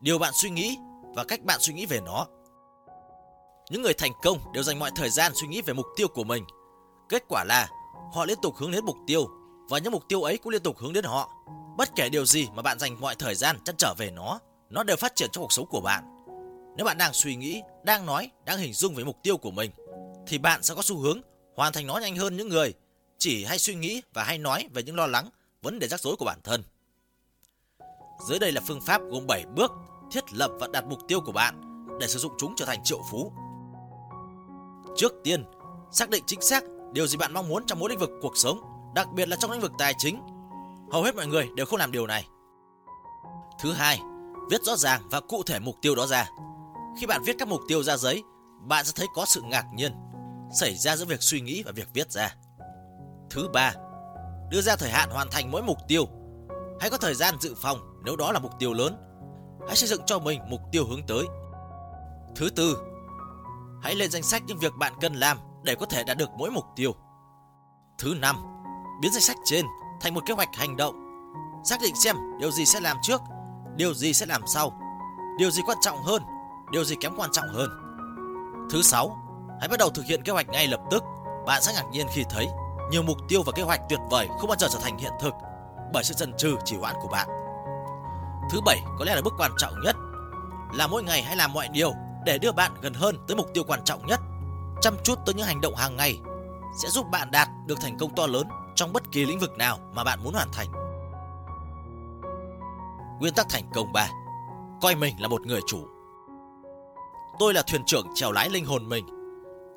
điều 0.00 0.18
bạn 0.18 0.32
suy 0.34 0.50
nghĩ 0.50 0.76
và 1.14 1.24
cách 1.24 1.44
bạn 1.44 1.60
suy 1.60 1.74
nghĩ 1.74 1.86
về 1.86 2.00
nó. 2.00 2.26
Những 3.70 3.82
người 3.82 3.94
thành 3.94 4.12
công 4.22 4.38
đều 4.52 4.62
dành 4.62 4.78
mọi 4.78 4.90
thời 4.96 5.10
gian 5.10 5.32
suy 5.34 5.48
nghĩ 5.48 5.62
về 5.62 5.74
mục 5.74 5.86
tiêu 5.96 6.08
của 6.08 6.24
mình. 6.24 6.44
Kết 7.08 7.24
quả 7.28 7.44
là 7.44 7.68
họ 8.12 8.24
liên 8.24 8.38
tục 8.42 8.56
hướng 8.56 8.70
đến 8.70 8.84
mục 8.84 8.96
tiêu 9.06 9.28
và 9.68 9.78
những 9.78 9.92
mục 9.92 10.02
tiêu 10.08 10.22
ấy 10.22 10.38
cũng 10.38 10.52
liên 10.52 10.62
tục 10.62 10.78
hướng 10.78 10.92
đến 10.92 11.04
họ. 11.04 11.30
Bất 11.76 11.88
kể 11.96 12.08
điều 12.08 12.26
gì 12.26 12.48
mà 12.54 12.62
bạn 12.62 12.78
dành 12.78 13.00
mọi 13.00 13.14
thời 13.14 13.34
gian 13.34 13.56
chăn 13.64 13.76
trở 13.78 13.94
về 13.98 14.10
nó, 14.10 14.38
nó 14.70 14.82
đều 14.82 14.96
phát 14.96 15.16
triển 15.16 15.28
trong 15.32 15.44
cuộc 15.44 15.52
sống 15.52 15.66
của 15.66 15.80
bạn. 15.80 16.17
Nếu 16.78 16.84
bạn 16.84 16.98
đang 16.98 17.12
suy 17.12 17.36
nghĩ, 17.36 17.62
đang 17.82 18.06
nói, 18.06 18.30
đang 18.44 18.58
hình 18.58 18.72
dung 18.72 18.94
về 18.94 19.04
mục 19.04 19.16
tiêu 19.22 19.36
của 19.36 19.50
mình, 19.50 19.70
thì 20.26 20.38
bạn 20.38 20.62
sẽ 20.62 20.74
có 20.74 20.82
xu 20.82 20.98
hướng 20.98 21.20
hoàn 21.56 21.72
thành 21.72 21.86
nó 21.86 21.98
nhanh 21.98 22.16
hơn 22.16 22.36
những 22.36 22.48
người 22.48 22.74
chỉ 23.18 23.44
hay 23.44 23.58
suy 23.58 23.74
nghĩ 23.74 24.02
và 24.14 24.24
hay 24.24 24.38
nói 24.38 24.68
về 24.74 24.82
những 24.82 24.96
lo 24.96 25.06
lắng, 25.06 25.28
vấn 25.62 25.78
đề 25.78 25.88
rắc 25.88 26.00
rối 26.00 26.16
của 26.16 26.24
bản 26.24 26.38
thân. 26.44 26.62
Dưới 28.28 28.38
đây 28.38 28.52
là 28.52 28.60
phương 28.66 28.80
pháp 28.80 29.02
gồm 29.10 29.26
7 29.26 29.44
bước 29.56 29.72
thiết 30.10 30.32
lập 30.32 30.50
và 30.60 30.68
đặt 30.72 30.84
mục 30.86 30.98
tiêu 31.08 31.20
của 31.20 31.32
bạn 31.32 31.60
để 32.00 32.06
sử 32.06 32.18
dụng 32.18 32.32
chúng 32.38 32.54
trở 32.56 32.64
thành 32.64 32.84
triệu 32.84 33.00
phú. 33.10 33.32
Trước 34.96 35.12
tiên, 35.24 35.44
xác 35.92 36.10
định 36.10 36.24
chính 36.26 36.40
xác 36.40 36.64
điều 36.92 37.06
gì 37.06 37.16
bạn 37.16 37.32
mong 37.32 37.48
muốn 37.48 37.66
trong 37.66 37.78
mỗi 37.78 37.90
lĩnh 37.90 37.98
vực 37.98 38.10
cuộc 38.20 38.36
sống, 38.36 38.60
đặc 38.94 39.08
biệt 39.14 39.28
là 39.28 39.36
trong 39.40 39.50
lĩnh 39.50 39.60
vực 39.60 39.72
tài 39.78 39.94
chính. 39.98 40.20
Hầu 40.92 41.02
hết 41.02 41.16
mọi 41.16 41.26
người 41.26 41.48
đều 41.56 41.66
không 41.66 41.78
làm 41.78 41.92
điều 41.92 42.06
này. 42.06 42.26
Thứ 43.60 43.72
hai, 43.72 44.00
viết 44.50 44.62
rõ 44.62 44.76
ràng 44.76 45.02
và 45.10 45.20
cụ 45.20 45.42
thể 45.42 45.58
mục 45.58 45.76
tiêu 45.82 45.94
đó 45.94 46.06
ra. 46.06 46.28
Khi 46.98 47.06
bạn 47.06 47.22
viết 47.22 47.36
các 47.38 47.48
mục 47.48 47.60
tiêu 47.68 47.82
ra 47.82 47.96
giấy, 47.96 48.22
bạn 48.60 48.84
sẽ 48.84 48.92
thấy 48.96 49.06
có 49.14 49.24
sự 49.24 49.42
ngạc 49.42 49.64
nhiên 49.74 49.92
xảy 50.60 50.76
ra 50.76 50.96
giữa 50.96 51.04
việc 51.04 51.22
suy 51.22 51.40
nghĩ 51.40 51.62
và 51.62 51.72
việc 51.72 51.88
viết 51.94 52.10
ra. 52.10 52.34
Thứ 53.30 53.48
ba, 53.52 53.72
đưa 54.50 54.60
ra 54.60 54.76
thời 54.76 54.90
hạn 54.90 55.10
hoàn 55.10 55.30
thành 55.30 55.50
mỗi 55.50 55.62
mục 55.62 55.78
tiêu. 55.88 56.04
Hãy 56.80 56.90
có 56.90 56.98
thời 56.98 57.14
gian 57.14 57.34
dự 57.40 57.54
phòng 57.62 57.78
nếu 58.04 58.16
đó 58.16 58.32
là 58.32 58.38
mục 58.38 58.52
tiêu 58.58 58.72
lớn. 58.72 58.96
Hãy 59.66 59.76
xây 59.76 59.88
dựng 59.88 60.02
cho 60.06 60.18
mình 60.18 60.40
mục 60.48 60.60
tiêu 60.72 60.86
hướng 60.86 61.06
tới. 61.06 61.26
Thứ 62.36 62.50
tư, 62.50 62.78
hãy 63.82 63.94
lên 63.94 64.10
danh 64.10 64.22
sách 64.22 64.42
những 64.46 64.58
việc 64.58 64.72
bạn 64.78 64.92
cần 65.00 65.14
làm 65.14 65.38
để 65.62 65.74
có 65.74 65.86
thể 65.86 66.04
đạt 66.04 66.16
được 66.16 66.30
mỗi 66.38 66.50
mục 66.50 66.64
tiêu. 66.76 66.94
Thứ 67.98 68.14
năm, 68.20 68.36
biến 69.02 69.12
danh 69.12 69.22
sách 69.22 69.36
trên 69.44 69.66
thành 70.00 70.14
một 70.14 70.22
kế 70.26 70.34
hoạch 70.34 70.48
hành 70.54 70.76
động. 70.76 70.94
Xác 71.64 71.80
định 71.82 71.94
xem 71.96 72.16
điều 72.40 72.50
gì 72.50 72.66
sẽ 72.66 72.80
làm 72.80 72.96
trước, 73.02 73.20
điều 73.76 73.94
gì 73.94 74.12
sẽ 74.12 74.26
làm 74.26 74.42
sau, 74.46 74.80
điều 75.38 75.50
gì 75.50 75.62
quan 75.66 75.78
trọng 75.82 76.02
hơn, 76.02 76.22
điều 76.70 76.84
gì 76.84 76.96
kém 77.00 77.12
quan 77.16 77.30
trọng 77.32 77.48
hơn. 77.48 77.70
Thứ 78.70 78.82
sáu, 78.82 79.18
hãy 79.60 79.68
bắt 79.68 79.78
đầu 79.78 79.90
thực 79.90 80.04
hiện 80.04 80.22
kế 80.22 80.32
hoạch 80.32 80.48
ngay 80.48 80.66
lập 80.66 80.80
tức. 80.90 81.02
Bạn 81.46 81.62
sẽ 81.62 81.72
ngạc 81.72 81.86
nhiên 81.92 82.06
khi 82.14 82.24
thấy 82.30 82.48
nhiều 82.90 83.02
mục 83.02 83.18
tiêu 83.28 83.42
và 83.46 83.52
kế 83.52 83.62
hoạch 83.62 83.80
tuyệt 83.88 84.00
vời 84.10 84.28
không 84.38 84.48
bao 84.48 84.56
giờ 84.58 84.68
trở 84.70 84.78
thành 84.82 84.98
hiện 84.98 85.12
thực 85.20 85.34
bởi 85.92 86.04
sự 86.04 86.14
chần 86.14 86.32
chừ 86.36 86.56
trì 86.64 86.76
hoãn 86.76 86.94
của 87.02 87.08
bạn. 87.08 87.28
Thứ 88.50 88.60
bảy 88.66 88.78
có 88.98 89.04
lẽ 89.04 89.14
là 89.14 89.20
bước 89.22 89.34
quan 89.38 89.52
trọng 89.58 89.80
nhất 89.84 89.96
là 90.72 90.86
mỗi 90.86 91.02
ngày 91.02 91.22
hãy 91.22 91.36
làm 91.36 91.52
mọi 91.52 91.68
điều 91.68 91.92
để 92.24 92.38
đưa 92.38 92.52
bạn 92.52 92.72
gần 92.80 92.94
hơn 92.94 93.16
tới 93.26 93.36
mục 93.36 93.46
tiêu 93.54 93.64
quan 93.66 93.80
trọng 93.84 94.06
nhất. 94.06 94.20
Chăm 94.80 94.96
chút 95.04 95.18
tới 95.26 95.34
những 95.34 95.46
hành 95.46 95.60
động 95.60 95.74
hàng 95.74 95.96
ngày 95.96 96.18
sẽ 96.82 96.88
giúp 96.88 97.06
bạn 97.10 97.30
đạt 97.30 97.48
được 97.66 97.80
thành 97.80 97.98
công 97.98 98.14
to 98.14 98.26
lớn 98.26 98.48
trong 98.74 98.92
bất 98.92 99.02
kỳ 99.12 99.24
lĩnh 99.24 99.38
vực 99.38 99.58
nào 99.58 99.78
mà 99.94 100.04
bạn 100.04 100.24
muốn 100.24 100.34
hoàn 100.34 100.48
thành. 100.52 100.68
Nguyên 103.20 103.34
tắc 103.34 103.46
thành 103.48 103.64
công 103.74 103.92
3. 103.92 104.08
Coi 104.80 104.94
mình 104.94 105.14
là 105.18 105.28
một 105.28 105.46
người 105.46 105.60
chủ. 105.66 105.97
Tôi 107.38 107.54
là 107.54 107.62
thuyền 107.62 107.82
trưởng 107.86 108.06
chèo 108.14 108.32
lái 108.32 108.50
linh 108.50 108.64
hồn 108.64 108.88
mình. 108.88 109.06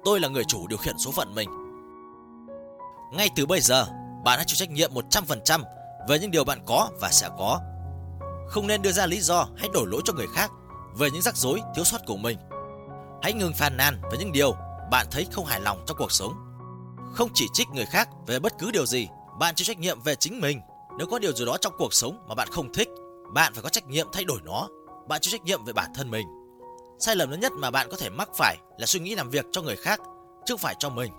Tôi 0.04 0.20
là 0.20 0.28
người 0.28 0.44
chủ 0.44 0.68
điều 0.68 0.78
khiển 0.78 0.98
số 0.98 1.12
phận 1.12 1.36
mình. 1.36 1.50
Ngay 3.12 3.30
từ 3.36 3.46
bây 3.46 3.62
giờ, 3.62 3.86
bạn 4.24 4.38
hãy 4.38 4.46
chịu 4.48 4.56
trách 4.56 4.72
nhiệm 4.72 4.92
100% 4.94 5.64
về 6.08 6.20
những 6.20 6.32
điều 6.32 6.44
bạn 6.44 6.60
có 6.66 6.90
và 7.02 7.10
sẽ 7.12 7.30
có. 7.38 7.60
Không 8.48 8.68
nên 8.68 8.82
đưa 8.82 8.92
ra 8.92 9.06
lý 9.06 9.20
do 9.20 9.48
hay 9.58 9.70
đổ 9.74 9.86
lỗi 9.86 10.02
cho 10.06 10.14
người 10.14 10.28
khác 10.36 10.52
về 10.98 11.12
những 11.12 11.22
rắc 11.22 11.38
rối, 11.38 11.62
thiếu 11.76 11.84
sót 11.84 11.98
của 12.08 12.18
mình. 12.18 12.38
Hãy 13.22 13.34
ngừng 13.34 13.54
phàn 13.54 13.78
nàn 13.78 14.02
về 14.12 14.18
những 14.18 14.32
điều 14.32 14.56
bạn 14.92 15.08
thấy 15.12 15.28
không 15.32 15.46
hài 15.46 15.62
lòng 15.62 15.84
trong 15.88 15.98
cuộc 15.98 16.12
sống. 16.12 16.34
Không 17.14 17.30
chỉ 17.34 17.48
trích 17.54 17.70
người 17.70 17.86
khác 17.86 18.10
về 18.28 18.40
bất 18.40 18.54
cứ 18.60 18.72
điều 18.72 18.86
gì, 18.86 19.08
bạn 19.40 19.56
chịu 19.56 19.66
trách 19.66 19.80
nhiệm 19.80 20.02
về 20.02 20.16
chính 20.16 20.40
mình. 20.40 20.62
Nếu 20.98 21.08
có 21.08 21.20
điều 21.20 21.34
gì 21.34 21.46
đó 21.46 21.58
trong 21.62 21.74
cuộc 21.78 21.94
sống 21.94 22.26
mà 22.28 22.36
bạn 22.36 22.48
không 22.52 22.74
thích, 22.74 22.90
bạn 23.34 23.54
phải 23.54 23.64
có 23.64 23.70
trách 23.70 23.88
nhiệm 23.88 24.08
thay 24.14 24.24
đổi 24.24 24.40
nó. 24.44 24.68
Bạn 25.08 25.22
chịu 25.22 25.32
trách 25.32 25.44
nhiệm 25.44 25.66
về 25.66 25.74
bản 25.74 25.92
thân 25.96 26.12
mình. 26.12 26.41
Sai 27.02 27.16
lầm 27.16 27.30
lớn 27.32 27.40
nhất 27.40 27.52
mà 27.56 27.72
bạn 27.72 27.88
có 27.92 27.98
thể 27.98 28.10
mắc 28.10 28.30
phải 28.38 28.58
là 28.78 28.86
suy 28.86 29.00
nghĩ 29.00 29.16
làm 29.16 29.30
việc 29.30 29.46
cho 29.52 29.62
người 29.62 29.76
khác, 29.76 30.00
chứ 30.46 30.54
không 30.54 30.58
phải 30.58 30.76
cho 30.80 30.90
mình. 30.90 31.14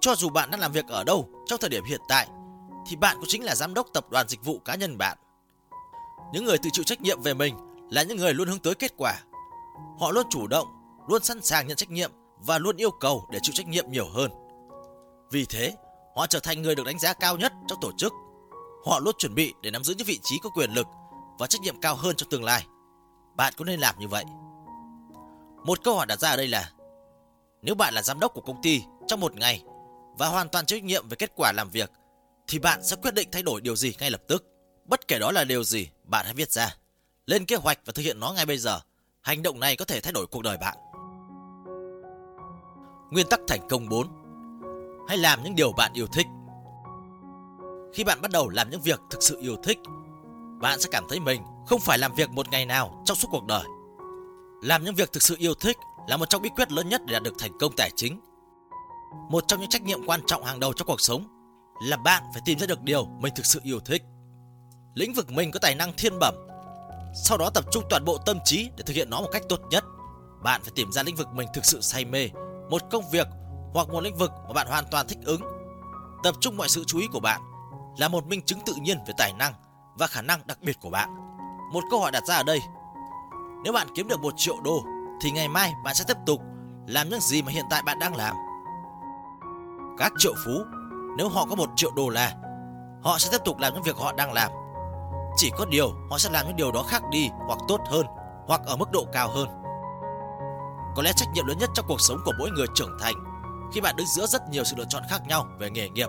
Cho 0.00 0.14
dù 0.14 0.28
bạn 0.28 0.50
đang 0.50 0.60
làm 0.60 0.72
việc 0.72 0.86
ở 0.88 1.04
đâu 1.04 1.28
trong 1.46 1.60
thời 1.60 1.70
điểm 1.70 1.84
hiện 1.84 2.00
tại, 2.08 2.28
thì 2.86 2.96
bạn 2.96 3.16
cũng 3.16 3.28
chính 3.28 3.44
là 3.44 3.54
giám 3.54 3.74
đốc 3.74 3.86
tập 3.92 4.10
đoàn 4.10 4.28
dịch 4.28 4.44
vụ 4.44 4.58
cá 4.58 4.74
nhân 4.74 4.98
bạn. 4.98 5.18
Những 6.32 6.44
người 6.44 6.58
tự 6.58 6.70
chịu 6.72 6.84
trách 6.84 7.00
nhiệm 7.00 7.22
về 7.22 7.34
mình 7.34 7.56
là 7.90 8.02
những 8.02 8.16
người 8.16 8.34
luôn 8.34 8.48
hướng 8.48 8.58
tới 8.58 8.74
kết 8.74 8.92
quả. 8.96 9.14
Họ 10.00 10.10
luôn 10.10 10.26
chủ 10.30 10.46
động, 10.46 10.68
luôn 11.08 11.22
sẵn 11.22 11.42
sàng 11.42 11.66
nhận 11.66 11.76
trách 11.76 11.90
nhiệm 11.90 12.10
và 12.36 12.58
luôn 12.58 12.76
yêu 12.76 12.90
cầu 12.90 13.26
để 13.30 13.38
chịu 13.42 13.52
trách 13.54 13.68
nhiệm 13.68 13.90
nhiều 13.90 14.08
hơn. 14.14 14.30
Vì 15.30 15.44
thế, 15.44 15.74
họ 16.16 16.26
trở 16.26 16.38
thành 16.40 16.62
người 16.62 16.74
được 16.74 16.86
đánh 16.86 16.98
giá 16.98 17.12
cao 17.12 17.36
nhất 17.36 17.52
trong 17.68 17.78
tổ 17.80 17.92
chức. 17.98 18.12
Họ 18.86 18.98
luôn 18.98 19.14
chuẩn 19.18 19.34
bị 19.34 19.54
để 19.62 19.70
nắm 19.70 19.84
giữ 19.84 19.94
những 19.98 20.06
vị 20.06 20.18
trí 20.22 20.38
có 20.42 20.50
quyền 20.50 20.70
lực 20.70 20.86
và 21.38 21.46
trách 21.46 21.60
nhiệm 21.60 21.80
cao 21.80 21.96
hơn 21.96 22.16
trong 22.16 22.28
tương 22.30 22.44
lai. 22.44 22.66
Bạn 23.36 23.52
cũng 23.56 23.66
nên 23.66 23.80
làm 23.80 23.94
như 23.98 24.08
vậy. 24.08 24.24
Một 25.64 25.84
câu 25.84 25.96
hỏi 25.96 26.06
đặt 26.06 26.18
ra 26.18 26.30
ở 26.30 26.36
đây 26.36 26.48
là 26.48 26.70
Nếu 27.62 27.74
bạn 27.74 27.94
là 27.94 28.02
giám 28.02 28.20
đốc 28.20 28.34
của 28.34 28.40
công 28.40 28.62
ty 28.62 28.82
trong 29.06 29.20
một 29.20 29.34
ngày 29.34 29.62
và 30.18 30.28
hoàn 30.28 30.48
toàn 30.48 30.66
chịu 30.66 30.78
trách 30.78 30.84
nhiệm 30.84 31.08
về 31.08 31.16
kết 31.16 31.32
quả 31.36 31.52
làm 31.52 31.70
việc, 31.70 31.90
thì 32.46 32.58
bạn 32.58 32.82
sẽ 32.82 32.96
quyết 32.96 33.14
định 33.14 33.28
thay 33.32 33.42
đổi 33.42 33.60
điều 33.60 33.76
gì 33.76 33.94
ngay 33.98 34.10
lập 34.10 34.22
tức. 34.28 34.44
Bất 34.84 35.08
kể 35.08 35.18
đó 35.18 35.32
là 35.32 35.44
điều 35.44 35.64
gì, 35.64 35.88
bạn 36.04 36.24
hãy 36.24 36.34
viết 36.34 36.52
ra. 36.52 36.76
Lên 37.26 37.44
kế 37.44 37.56
hoạch 37.56 37.78
và 37.86 37.92
thực 37.92 38.02
hiện 38.02 38.20
nó 38.20 38.32
ngay 38.32 38.46
bây 38.46 38.58
giờ. 38.58 38.80
Hành 39.20 39.42
động 39.42 39.60
này 39.60 39.76
có 39.76 39.84
thể 39.84 40.00
thay 40.00 40.12
đổi 40.12 40.26
cuộc 40.26 40.42
đời 40.42 40.56
bạn. 40.56 40.76
Nguyên 43.10 43.26
tắc 43.30 43.40
thành 43.48 43.68
công 43.68 43.88
4 43.88 44.06
Hãy 45.08 45.18
làm 45.18 45.42
những 45.42 45.54
điều 45.54 45.72
bạn 45.72 45.92
yêu 45.94 46.06
thích. 46.06 46.26
Khi 47.94 48.04
bạn 48.04 48.20
bắt 48.20 48.30
đầu 48.30 48.48
làm 48.48 48.70
những 48.70 48.80
việc 48.80 49.00
thực 49.10 49.22
sự 49.22 49.38
yêu 49.40 49.56
thích, 49.62 49.78
bạn 50.60 50.80
sẽ 50.80 50.88
cảm 50.92 51.04
thấy 51.08 51.20
mình 51.20 51.42
không 51.66 51.80
phải 51.80 51.98
làm 51.98 52.14
việc 52.14 52.30
một 52.30 52.48
ngày 52.50 52.66
nào 52.66 53.02
trong 53.04 53.16
suốt 53.16 53.28
cuộc 53.30 53.44
đời. 53.44 53.64
Làm 54.62 54.84
những 54.84 54.94
việc 54.94 55.12
thực 55.12 55.22
sự 55.22 55.36
yêu 55.38 55.54
thích 55.54 55.76
là 56.08 56.16
một 56.16 56.30
trong 56.30 56.42
bí 56.42 56.48
quyết 56.48 56.72
lớn 56.72 56.88
nhất 56.88 57.02
để 57.06 57.12
đạt 57.12 57.22
được 57.22 57.34
thành 57.38 57.58
công 57.60 57.72
tài 57.76 57.90
chính. 57.96 58.20
Một 59.30 59.44
trong 59.48 59.60
những 59.60 59.68
trách 59.68 59.82
nhiệm 59.82 60.06
quan 60.06 60.20
trọng 60.26 60.44
hàng 60.44 60.60
đầu 60.60 60.72
trong 60.72 60.86
cuộc 60.86 61.00
sống 61.00 61.26
là 61.84 61.96
bạn 61.96 62.22
phải 62.32 62.42
tìm 62.44 62.58
ra 62.58 62.66
được 62.66 62.82
điều 62.82 63.06
mình 63.06 63.32
thực 63.36 63.46
sự 63.46 63.60
yêu 63.62 63.80
thích. 63.80 64.02
Lĩnh 64.94 65.12
vực 65.12 65.30
mình 65.30 65.50
có 65.50 65.58
tài 65.58 65.74
năng 65.74 65.92
thiên 65.96 66.18
bẩm. 66.18 66.34
Sau 67.24 67.38
đó 67.38 67.50
tập 67.54 67.64
trung 67.72 67.84
toàn 67.90 68.04
bộ 68.04 68.18
tâm 68.26 68.38
trí 68.44 68.70
để 68.76 68.84
thực 68.86 68.96
hiện 68.96 69.10
nó 69.10 69.20
một 69.20 69.28
cách 69.32 69.42
tốt 69.48 69.60
nhất. 69.70 69.84
Bạn 70.42 70.62
phải 70.62 70.72
tìm 70.74 70.92
ra 70.92 71.02
lĩnh 71.02 71.16
vực 71.16 71.28
mình 71.32 71.48
thực 71.54 71.64
sự 71.64 71.80
say 71.80 72.04
mê, 72.04 72.28
một 72.70 72.82
công 72.90 73.10
việc 73.10 73.26
hoặc 73.74 73.88
một 73.88 74.00
lĩnh 74.00 74.16
vực 74.16 74.30
mà 74.46 74.52
bạn 74.52 74.66
hoàn 74.66 74.84
toàn 74.90 75.08
thích 75.08 75.18
ứng. 75.24 75.42
Tập 76.22 76.34
trung 76.40 76.56
mọi 76.56 76.68
sự 76.68 76.84
chú 76.86 76.98
ý 76.98 77.06
của 77.12 77.20
bạn 77.20 77.40
là 77.98 78.08
một 78.08 78.26
minh 78.26 78.42
chứng 78.42 78.58
tự 78.66 78.74
nhiên 78.80 78.98
về 79.06 79.14
tài 79.18 79.32
năng 79.32 79.54
và 79.98 80.06
khả 80.06 80.22
năng 80.22 80.46
đặc 80.46 80.58
biệt 80.62 80.76
của 80.80 80.90
bạn. 80.90 81.08
Một 81.72 81.80
câu 81.90 82.00
hỏi 82.00 82.10
đặt 82.10 82.22
ra 82.26 82.36
ở 82.36 82.42
đây. 82.42 82.60
Nếu 83.64 83.72
bạn 83.72 83.86
kiếm 83.94 84.08
được 84.08 84.20
một 84.20 84.34
triệu 84.36 84.56
đô 84.64 84.84
thì 85.20 85.30
ngày 85.30 85.48
mai 85.48 85.74
bạn 85.84 85.94
sẽ 85.94 86.04
tiếp 86.08 86.16
tục 86.26 86.40
làm 86.86 87.08
những 87.08 87.20
gì 87.20 87.42
mà 87.42 87.52
hiện 87.52 87.64
tại 87.70 87.82
bạn 87.82 87.98
đang 87.98 88.16
làm. 88.16 88.36
Các 89.98 90.12
triệu 90.18 90.34
phú, 90.44 90.64
nếu 91.16 91.28
họ 91.28 91.46
có 91.50 91.54
một 91.54 91.68
triệu 91.76 91.90
đô 91.96 92.08
la, 92.08 92.34
họ 93.02 93.18
sẽ 93.18 93.28
tiếp 93.32 93.44
tục 93.44 93.58
làm 93.58 93.74
những 93.74 93.82
việc 93.82 93.96
họ 93.96 94.12
đang 94.12 94.32
làm. 94.32 94.52
Chỉ 95.36 95.50
có 95.58 95.64
điều 95.64 95.92
họ 96.10 96.18
sẽ 96.18 96.30
làm 96.30 96.46
những 96.46 96.56
điều 96.56 96.72
đó 96.72 96.82
khác 96.82 97.02
đi 97.10 97.30
hoặc 97.46 97.58
tốt 97.68 97.80
hơn 97.90 98.06
hoặc 98.46 98.60
ở 98.66 98.76
mức 98.76 98.90
độ 98.92 99.06
cao 99.12 99.28
hơn. 99.28 99.48
Có 100.96 101.02
lẽ 101.02 101.12
trách 101.16 101.28
nhiệm 101.34 101.46
lớn 101.46 101.58
nhất 101.58 101.70
trong 101.74 101.86
cuộc 101.88 102.00
sống 102.00 102.18
của 102.24 102.32
mỗi 102.38 102.50
người 102.50 102.66
trưởng 102.74 102.96
thành 103.00 103.14
khi 103.72 103.80
bạn 103.80 103.96
đứng 103.96 104.06
giữa 104.06 104.26
rất 104.26 104.42
nhiều 104.50 104.64
sự 104.64 104.76
lựa 104.76 104.84
chọn 104.88 105.02
khác 105.10 105.22
nhau 105.28 105.46
về 105.58 105.70
nghề 105.70 105.88
nghiệp 105.88 106.08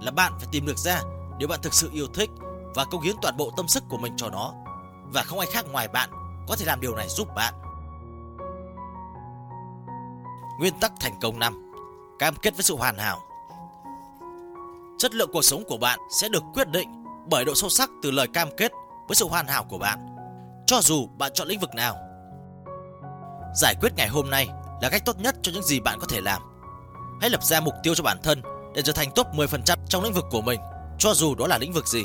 là 0.00 0.10
bạn 0.10 0.32
phải 0.38 0.48
tìm 0.52 0.66
được 0.66 0.78
ra 0.78 1.02
điều 1.38 1.48
bạn 1.48 1.60
thực 1.62 1.74
sự 1.74 1.90
yêu 1.92 2.06
thích 2.14 2.30
và 2.74 2.84
công 2.84 3.00
hiến 3.00 3.16
toàn 3.22 3.36
bộ 3.36 3.50
tâm 3.56 3.68
sức 3.68 3.84
của 3.88 3.96
mình 3.96 4.12
cho 4.16 4.30
nó. 4.30 4.52
Và 5.12 5.22
không 5.22 5.38
ai 5.38 5.48
khác 5.52 5.64
ngoài 5.72 5.88
bạn 5.88 6.10
có 6.48 6.56
thể 6.56 6.64
làm 6.64 6.80
điều 6.80 6.96
này 6.96 7.08
giúp 7.08 7.28
bạn. 7.34 7.54
Nguyên 10.58 10.80
tắc 10.80 10.92
thành 11.00 11.14
công 11.20 11.38
5 11.38 11.72
Cam 12.18 12.34
kết 12.42 12.54
với 12.54 12.62
sự 12.62 12.76
hoàn 12.76 12.98
hảo 12.98 13.20
Chất 14.98 15.14
lượng 15.14 15.30
cuộc 15.32 15.42
sống 15.42 15.64
của 15.68 15.76
bạn 15.76 15.98
sẽ 16.20 16.28
được 16.28 16.42
quyết 16.54 16.68
định 16.68 17.04
bởi 17.30 17.44
độ 17.44 17.54
sâu 17.54 17.70
sắc 17.70 17.90
từ 18.02 18.10
lời 18.10 18.26
cam 18.26 18.48
kết 18.56 18.72
với 19.08 19.14
sự 19.14 19.28
hoàn 19.28 19.46
hảo 19.46 19.64
của 19.64 19.78
bạn, 19.78 20.06
cho 20.66 20.80
dù 20.82 21.08
bạn 21.18 21.32
chọn 21.34 21.48
lĩnh 21.48 21.60
vực 21.60 21.74
nào. 21.74 21.96
Giải 23.54 23.74
quyết 23.80 23.92
ngày 23.96 24.08
hôm 24.08 24.30
nay 24.30 24.48
là 24.82 24.88
cách 24.90 25.02
tốt 25.04 25.18
nhất 25.18 25.34
cho 25.42 25.52
những 25.52 25.62
gì 25.62 25.80
bạn 25.80 25.98
có 26.00 26.06
thể 26.08 26.20
làm. 26.20 26.42
Hãy 27.20 27.30
lập 27.30 27.44
ra 27.44 27.60
mục 27.60 27.74
tiêu 27.82 27.94
cho 27.94 28.04
bản 28.04 28.18
thân 28.22 28.42
để 28.74 28.82
trở 28.82 28.92
thành 28.92 29.10
top 29.14 29.26
10% 29.26 29.76
trong 29.88 30.02
lĩnh 30.04 30.12
vực 30.12 30.24
của 30.30 30.42
mình, 30.42 30.60
cho 30.98 31.14
dù 31.14 31.34
đó 31.34 31.46
là 31.46 31.58
lĩnh 31.58 31.72
vực 31.72 31.86
gì. 31.86 32.04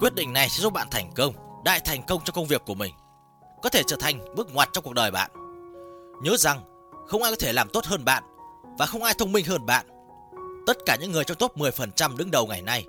Quyết 0.00 0.14
định 0.14 0.32
này 0.32 0.48
sẽ 0.48 0.62
giúp 0.62 0.72
bạn 0.72 0.88
thành 0.90 1.12
công, 1.14 1.34
đại 1.64 1.80
thành 1.80 2.02
công 2.02 2.20
trong 2.24 2.34
công 2.34 2.46
việc 2.46 2.62
của 2.66 2.74
mình, 2.74 2.94
có 3.62 3.68
thể 3.68 3.82
trở 3.82 3.96
thành 3.96 4.34
bước 4.34 4.54
ngoặt 4.54 4.68
trong 4.72 4.84
cuộc 4.84 4.94
đời 4.94 5.10
bạn. 5.10 5.30
Nhớ 6.22 6.36
rằng, 6.36 6.60
không 7.06 7.22
ai 7.22 7.32
có 7.32 7.36
thể 7.40 7.52
làm 7.52 7.68
tốt 7.68 7.84
hơn 7.84 8.04
bạn 8.04 8.22
và 8.78 8.86
không 8.86 9.02
ai 9.02 9.14
thông 9.18 9.32
minh 9.32 9.46
hơn 9.46 9.66
bạn. 9.66 9.86
Tất 10.66 10.78
cả 10.86 10.96
những 11.00 11.12
người 11.12 11.24
trong 11.24 11.36
top 11.38 11.56
10% 11.56 12.16
đứng 12.16 12.30
đầu 12.30 12.46
ngày 12.46 12.62
nay 12.62 12.86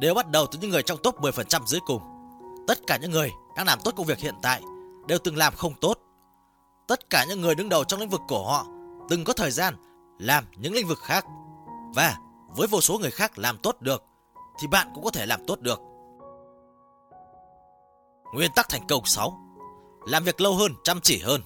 đều 0.00 0.14
bắt 0.14 0.30
đầu 0.30 0.46
từ 0.46 0.58
những 0.58 0.70
người 0.70 0.82
trong 0.82 0.98
top 1.02 1.20
10% 1.20 1.66
dưới 1.66 1.80
cùng. 1.86 2.02
Tất 2.68 2.78
cả 2.86 2.96
những 2.96 3.10
người 3.10 3.30
đang 3.56 3.66
làm 3.66 3.78
tốt 3.84 3.94
công 3.96 4.06
việc 4.06 4.18
hiện 4.18 4.34
tại 4.42 4.62
đều 5.06 5.18
từng 5.18 5.36
làm 5.36 5.54
không 5.56 5.74
tốt. 5.80 5.98
Tất 6.88 7.10
cả 7.10 7.24
những 7.28 7.40
người 7.40 7.54
đứng 7.54 7.68
đầu 7.68 7.84
trong 7.84 8.00
lĩnh 8.00 8.08
vực 8.08 8.20
của 8.28 8.46
họ 8.46 8.66
từng 9.08 9.24
có 9.24 9.32
thời 9.32 9.50
gian 9.50 9.74
làm 10.18 10.44
những 10.56 10.74
lĩnh 10.74 10.86
vực 10.86 10.98
khác. 10.98 11.26
Và 11.94 12.16
với 12.56 12.68
vô 12.68 12.80
số 12.80 12.98
người 12.98 13.10
khác 13.10 13.38
làm 13.38 13.58
tốt 13.58 13.76
được 13.80 14.04
thì 14.58 14.66
bạn 14.66 14.88
cũng 14.94 15.04
có 15.04 15.10
thể 15.10 15.26
làm 15.26 15.46
tốt 15.46 15.60
được. 15.60 15.80
Nguyên 18.34 18.50
tắc 18.54 18.68
thành 18.68 18.86
công 18.88 19.04
6 19.04 19.38
làm 20.06 20.24
việc 20.24 20.40
lâu 20.40 20.54
hơn, 20.54 20.72
chăm 20.84 21.00
chỉ 21.00 21.18
hơn 21.18 21.40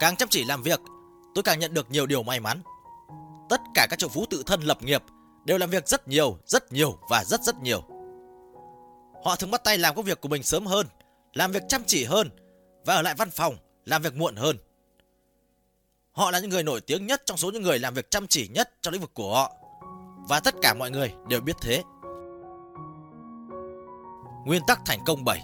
Càng 0.00 0.16
chăm 0.16 0.28
chỉ 0.28 0.44
làm 0.44 0.62
việc, 0.62 0.80
tôi 1.34 1.42
càng 1.42 1.58
nhận 1.58 1.74
được 1.74 1.90
nhiều 1.90 2.06
điều 2.06 2.22
may 2.22 2.40
mắn. 2.40 2.62
Tất 3.48 3.60
cả 3.74 3.86
các 3.90 3.98
triệu 3.98 4.08
phú 4.08 4.24
tự 4.30 4.42
thân 4.46 4.62
lập 4.62 4.82
nghiệp 4.82 5.02
đều 5.44 5.58
làm 5.58 5.70
việc 5.70 5.88
rất 5.88 6.08
nhiều, 6.08 6.38
rất 6.46 6.72
nhiều 6.72 6.98
và 7.10 7.24
rất 7.24 7.40
rất 7.42 7.60
nhiều. 7.60 7.82
Họ 9.24 9.36
thường 9.36 9.50
bắt 9.50 9.64
tay 9.64 9.78
làm 9.78 9.94
công 9.94 10.04
việc 10.04 10.20
của 10.20 10.28
mình 10.28 10.42
sớm 10.42 10.66
hơn, 10.66 10.86
làm 11.32 11.52
việc 11.52 11.62
chăm 11.68 11.82
chỉ 11.86 12.04
hơn 12.04 12.30
và 12.84 12.94
ở 12.94 13.02
lại 13.02 13.14
văn 13.18 13.30
phòng 13.30 13.56
làm 13.84 14.02
việc 14.02 14.16
muộn 14.16 14.36
hơn. 14.36 14.56
Họ 16.12 16.30
là 16.30 16.38
những 16.38 16.50
người 16.50 16.62
nổi 16.62 16.80
tiếng 16.80 17.06
nhất 17.06 17.22
trong 17.26 17.36
số 17.36 17.50
những 17.50 17.62
người 17.62 17.78
làm 17.78 17.94
việc 17.94 18.10
chăm 18.10 18.26
chỉ 18.26 18.48
nhất 18.48 18.74
trong 18.82 18.92
lĩnh 18.92 19.00
vực 19.00 19.14
của 19.14 19.34
họ. 19.34 19.52
Và 20.28 20.40
tất 20.40 20.54
cả 20.62 20.74
mọi 20.74 20.90
người 20.90 21.12
đều 21.28 21.40
biết 21.40 21.56
thế. 21.60 21.82
Nguyên 24.46 24.62
tắc 24.66 24.80
thành 24.86 24.98
công 25.06 25.24
7 25.24 25.42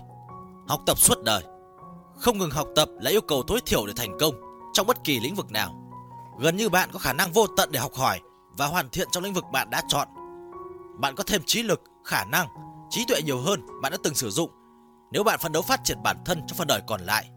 Học 0.68 0.80
tập 0.86 0.98
suốt 0.98 1.22
đời 1.24 1.42
không 2.18 2.38
ngừng 2.38 2.50
học 2.50 2.68
tập 2.76 2.88
là 3.00 3.10
yêu 3.10 3.20
cầu 3.20 3.42
tối 3.46 3.60
thiểu 3.66 3.86
để 3.86 3.92
thành 3.96 4.18
công 4.20 4.34
trong 4.72 4.86
bất 4.86 5.04
kỳ 5.04 5.20
lĩnh 5.20 5.34
vực 5.34 5.50
nào. 5.50 5.74
Gần 6.38 6.56
như 6.56 6.68
bạn 6.68 6.88
có 6.92 6.98
khả 6.98 7.12
năng 7.12 7.32
vô 7.32 7.46
tận 7.56 7.72
để 7.72 7.80
học 7.80 7.94
hỏi 7.94 8.20
và 8.58 8.66
hoàn 8.66 8.88
thiện 8.88 9.08
trong 9.12 9.24
lĩnh 9.24 9.34
vực 9.34 9.44
bạn 9.52 9.70
đã 9.70 9.82
chọn. 9.88 10.08
Bạn 10.98 11.14
có 11.14 11.24
thêm 11.26 11.42
trí 11.46 11.62
lực, 11.62 11.82
khả 12.04 12.24
năng, 12.24 12.48
trí 12.90 13.04
tuệ 13.08 13.22
nhiều 13.22 13.40
hơn 13.40 13.66
bạn 13.82 13.92
đã 13.92 13.98
từng 14.02 14.14
sử 14.14 14.30
dụng 14.30 14.50
nếu 15.10 15.24
bạn 15.24 15.38
phấn 15.38 15.52
đấu 15.52 15.62
phát 15.62 15.80
triển 15.84 16.02
bản 16.02 16.16
thân 16.24 16.42
trong 16.46 16.58
phần 16.58 16.66
đời 16.66 16.80
còn 16.86 17.00
lại. 17.00 17.30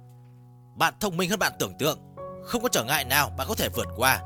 Bạn 0.75 0.93
thông 0.99 1.17
minh 1.17 1.29
hơn 1.29 1.39
bạn 1.39 1.53
tưởng 1.59 1.77
tượng, 1.79 1.99
không 2.43 2.61
có 2.61 2.69
trở 2.69 2.83
ngại 2.83 3.05
nào 3.05 3.31
bạn 3.37 3.47
có 3.49 3.55
thể 3.55 3.69
vượt 3.69 3.87
qua, 3.97 4.21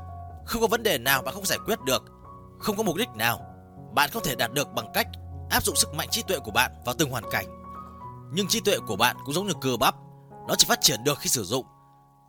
không 0.46 0.60
có 0.60 0.66
vấn 0.66 0.82
đề 0.82 0.98
nào 0.98 1.22
bạn 1.22 1.34
không 1.34 1.46
giải 1.46 1.58
quyết 1.66 1.80
được, 1.80 2.04
không 2.58 2.76
có 2.76 2.82
mục 2.82 2.96
đích 2.96 3.08
nào 3.14 3.40
bạn 3.94 4.10
không 4.12 4.22
thể 4.22 4.34
đạt 4.34 4.52
được 4.52 4.68
bằng 4.74 4.90
cách 4.94 5.06
áp 5.50 5.64
dụng 5.64 5.76
sức 5.76 5.94
mạnh 5.94 6.08
trí 6.10 6.22
tuệ 6.22 6.38
của 6.38 6.50
bạn 6.50 6.72
vào 6.84 6.94
từng 6.98 7.10
hoàn 7.10 7.24
cảnh. 7.30 7.46
Nhưng 8.32 8.48
trí 8.48 8.60
tuệ 8.60 8.78
của 8.86 8.96
bạn 8.96 9.16
cũng 9.24 9.34
giống 9.34 9.46
như 9.46 9.52
cơ 9.60 9.76
bắp, 9.80 9.94
nó 10.48 10.54
chỉ 10.54 10.66
phát 10.68 10.80
triển 10.80 11.04
được 11.04 11.18
khi 11.18 11.28
sử 11.28 11.44
dụng, 11.44 11.66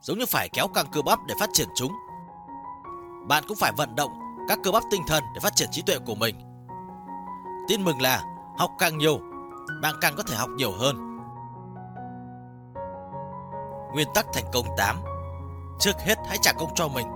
giống 0.01 0.19
như 0.19 0.25
phải 0.25 0.49
kéo 0.53 0.67
căng 0.67 0.85
cơ 0.91 1.01
bắp 1.01 1.19
để 1.27 1.35
phát 1.39 1.49
triển 1.53 1.67
chúng. 1.75 1.93
Bạn 3.27 3.43
cũng 3.47 3.57
phải 3.57 3.71
vận 3.77 3.95
động 3.95 4.11
các 4.47 4.59
cơ 4.63 4.71
bắp 4.71 4.83
tinh 4.91 5.01
thần 5.07 5.23
để 5.33 5.39
phát 5.39 5.55
triển 5.55 5.69
trí 5.71 5.81
tuệ 5.81 5.99
của 5.99 6.15
mình. 6.15 6.35
Tin 7.67 7.83
mừng 7.83 8.01
là 8.01 8.23
học 8.57 8.71
càng 8.79 8.97
nhiều, 8.97 9.19
bạn 9.81 9.95
càng 10.01 10.15
có 10.17 10.23
thể 10.23 10.35
học 10.35 10.49
nhiều 10.49 10.71
hơn. 10.71 11.15
Nguyên 13.95 14.07
tắc 14.13 14.25
thành 14.33 14.45
công 14.53 14.65
8 14.77 14.95
Trước 15.79 15.91
hết 15.99 16.17
hãy 16.27 16.37
trả 16.41 16.51
công 16.51 16.69
cho 16.75 16.87
mình 16.87 17.07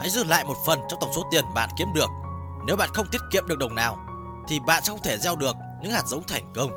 Hãy 0.00 0.10
giữ 0.10 0.24
lại 0.24 0.44
một 0.44 0.56
phần 0.66 0.80
trong 0.88 1.00
tổng 1.00 1.12
số 1.14 1.22
tiền 1.30 1.44
bạn 1.54 1.68
kiếm 1.76 1.88
được 1.94 2.10
Nếu 2.66 2.76
bạn 2.76 2.90
không 2.94 3.06
tiết 3.12 3.18
kiệm 3.32 3.46
được 3.46 3.58
đồng 3.58 3.74
nào 3.74 3.96
Thì 4.48 4.60
bạn 4.60 4.82
sẽ 4.82 4.90
không 4.90 5.02
thể 5.02 5.18
gieo 5.18 5.36
được 5.36 5.56
những 5.82 5.92
hạt 5.92 6.06
giống 6.06 6.22
thành 6.28 6.52
công 6.54 6.70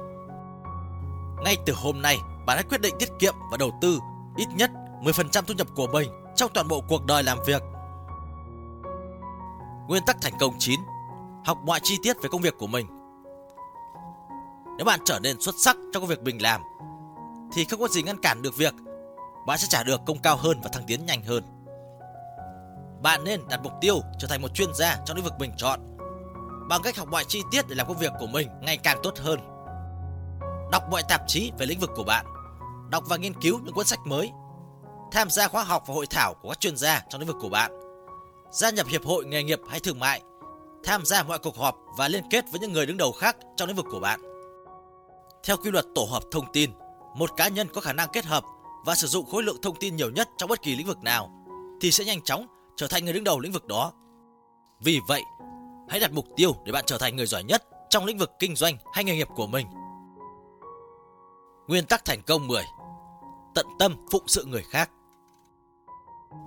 Ngay 1.43 1.57
từ 1.65 1.73
hôm 1.77 2.01
nay 2.01 2.17
bạn 2.49 2.57
hãy 2.57 2.65
quyết 2.69 2.81
định 2.81 2.95
tiết 2.99 3.09
kiệm 3.19 3.33
và 3.51 3.57
đầu 3.57 3.77
tư 3.81 3.99
Ít 4.35 4.47
nhất 4.55 4.71
10% 5.01 5.43
thu 5.47 5.53
nhập 5.53 5.67
của 5.75 5.87
mình 5.87 6.09
Trong 6.35 6.51
toàn 6.53 6.67
bộ 6.67 6.81
cuộc 6.87 7.05
đời 7.05 7.23
làm 7.23 7.37
việc. 7.45 7.61
Nguyên 9.87 10.03
tắc 10.05 10.17
thành 10.21 10.33
công 10.39 10.53
9 10.59 10.79
Học 11.45 11.57
mọi 11.65 11.79
chi 11.83 11.97
tiết 12.03 12.15
về 12.21 12.29
công 12.31 12.41
việc 12.41 12.53
của 12.59 12.67
mình. 12.67 12.87
Nếu 14.77 14.85
bạn 14.85 14.99
trở 15.05 15.19
nên 15.19 15.41
xuất 15.41 15.55
sắc 15.57 15.75
trong 15.93 16.01
công 16.01 16.09
việc 16.09 16.23
mình 16.23 16.41
làm, 16.41 16.61
Thì 17.53 17.65
không 17.65 17.79
có 17.79 17.87
gì 17.87 18.03
ngăn 18.03 18.21
cản 18.21 18.41
được 18.41 18.57
việc 18.57 18.73
Bạn 19.47 19.57
sẽ 19.57 19.67
trả 19.69 19.83
được 19.83 20.01
công 20.05 20.19
cao 20.19 20.37
hơn 20.37 20.61
và 20.63 20.69
thăng 20.73 20.83
tiến 20.87 21.05
nhanh 21.05 21.23
hơn. 21.23 21.43
Bạn 23.01 23.23
nên 23.23 23.47
đặt 23.49 23.59
mục 23.63 23.73
tiêu 23.81 24.01
trở 24.19 24.27
thành 24.27 24.41
một 24.41 24.53
chuyên 24.53 24.69
gia 24.73 24.97
trong 25.05 25.17
lĩnh 25.17 25.25
vực 25.25 25.39
mình 25.39 25.51
chọn 25.57 25.79
Bằng 26.69 26.81
cách 26.81 26.97
học 26.97 27.07
mọi 27.11 27.23
chi 27.27 27.41
tiết 27.51 27.67
để 27.67 27.75
làm 27.75 27.87
công 27.87 27.97
việc 27.97 28.11
của 28.19 28.27
mình 28.27 28.47
ngày 28.61 28.77
càng 28.77 28.99
tốt 29.03 29.17
hơn. 29.17 29.39
Đọc 30.71 30.83
mọi 30.91 31.01
tạp 31.09 31.21
chí 31.27 31.51
về 31.57 31.65
lĩnh 31.65 31.79
vực 31.79 31.89
của 31.95 32.03
bạn. 32.03 32.25
Đọc 32.91 33.03
và 33.07 33.17
nghiên 33.17 33.41
cứu 33.41 33.59
những 33.63 33.73
cuốn 33.73 33.85
sách 33.85 33.99
mới 34.05 34.31
Tham 35.11 35.29
gia 35.29 35.47
khóa 35.47 35.63
học 35.63 35.83
và 35.87 35.93
hội 35.93 36.05
thảo 36.07 36.33
của 36.41 36.49
các 36.49 36.59
chuyên 36.59 36.77
gia 36.77 37.03
trong 37.09 37.21
lĩnh 37.21 37.27
vực 37.27 37.37
của 37.41 37.49
bạn 37.49 37.89
gia 38.51 38.69
nhập 38.69 38.87
hiệp 38.87 39.05
hội 39.05 39.25
nghề 39.25 39.43
nghiệp 39.43 39.59
hay 39.69 39.79
thương 39.79 39.99
mại, 39.99 40.21
tham 40.83 41.05
gia 41.05 41.23
mọi 41.23 41.39
cuộc 41.39 41.57
họp 41.57 41.75
và 41.97 42.07
liên 42.07 42.23
kết 42.29 42.45
với 42.51 42.59
những 42.59 42.73
người 42.73 42.85
đứng 42.85 42.97
đầu 42.97 43.11
khác 43.11 43.37
trong 43.57 43.67
lĩnh 43.67 43.77
vực 43.77 43.85
của 43.91 43.99
bạn. 43.99 44.21
Theo 45.43 45.57
quy 45.57 45.71
luật 45.71 45.85
tổ 45.95 46.03
hợp 46.03 46.23
thông 46.31 46.51
tin, 46.53 46.71
một 47.15 47.29
cá 47.37 47.47
nhân 47.47 47.67
có 47.73 47.81
khả 47.81 47.93
năng 47.93 48.09
kết 48.13 48.25
hợp 48.25 48.43
và 48.85 48.95
sử 48.95 49.07
dụng 49.07 49.25
khối 49.25 49.43
lượng 49.43 49.61
thông 49.61 49.75
tin 49.79 49.95
nhiều 49.95 50.09
nhất 50.11 50.29
trong 50.37 50.49
bất 50.49 50.61
kỳ 50.61 50.75
lĩnh 50.75 50.87
vực 50.87 51.03
nào 51.03 51.31
thì 51.81 51.91
sẽ 51.91 52.05
nhanh 52.05 52.21
chóng 52.21 52.47
trở 52.75 52.87
thành 52.87 53.05
người 53.05 53.13
đứng 53.13 53.23
đầu 53.23 53.39
lĩnh 53.39 53.51
vực 53.51 53.65
đó. 53.65 53.93
Vì 54.79 54.99
vậy, 55.07 55.21
hãy 55.89 55.99
đặt 55.99 56.11
mục 56.11 56.25
tiêu 56.35 56.55
để 56.65 56.71
bạn 56.71 56.83
trở 56.87 56.97
thành 56.97 57.15
người 57.15 57.25
giỏi 57.25 57.43
nhất 57.43 57.63
trong 57.89 58.05
lĩnh 58.05 58.17
vực 58.17 58.31
kinh 58.39 58.55
doanh 58.55 58.77
hay 58.93 59.03
nghề 59.03 59.15
nghiệp 59.15 59.27
của 59.35 59.47
mình. 59.47 59.67
Nguyên 61.67 61.85
tắc 61.85 62.05
thành 62.05 62.21
công 62.21 62.47
10 62.47 62.63
Tận 63.55 63.65
tâm 63.79 63.95
phụng 64.11 64.27
sự 64.27 64.45
người 64.45 64.63
khác 64.71 64.89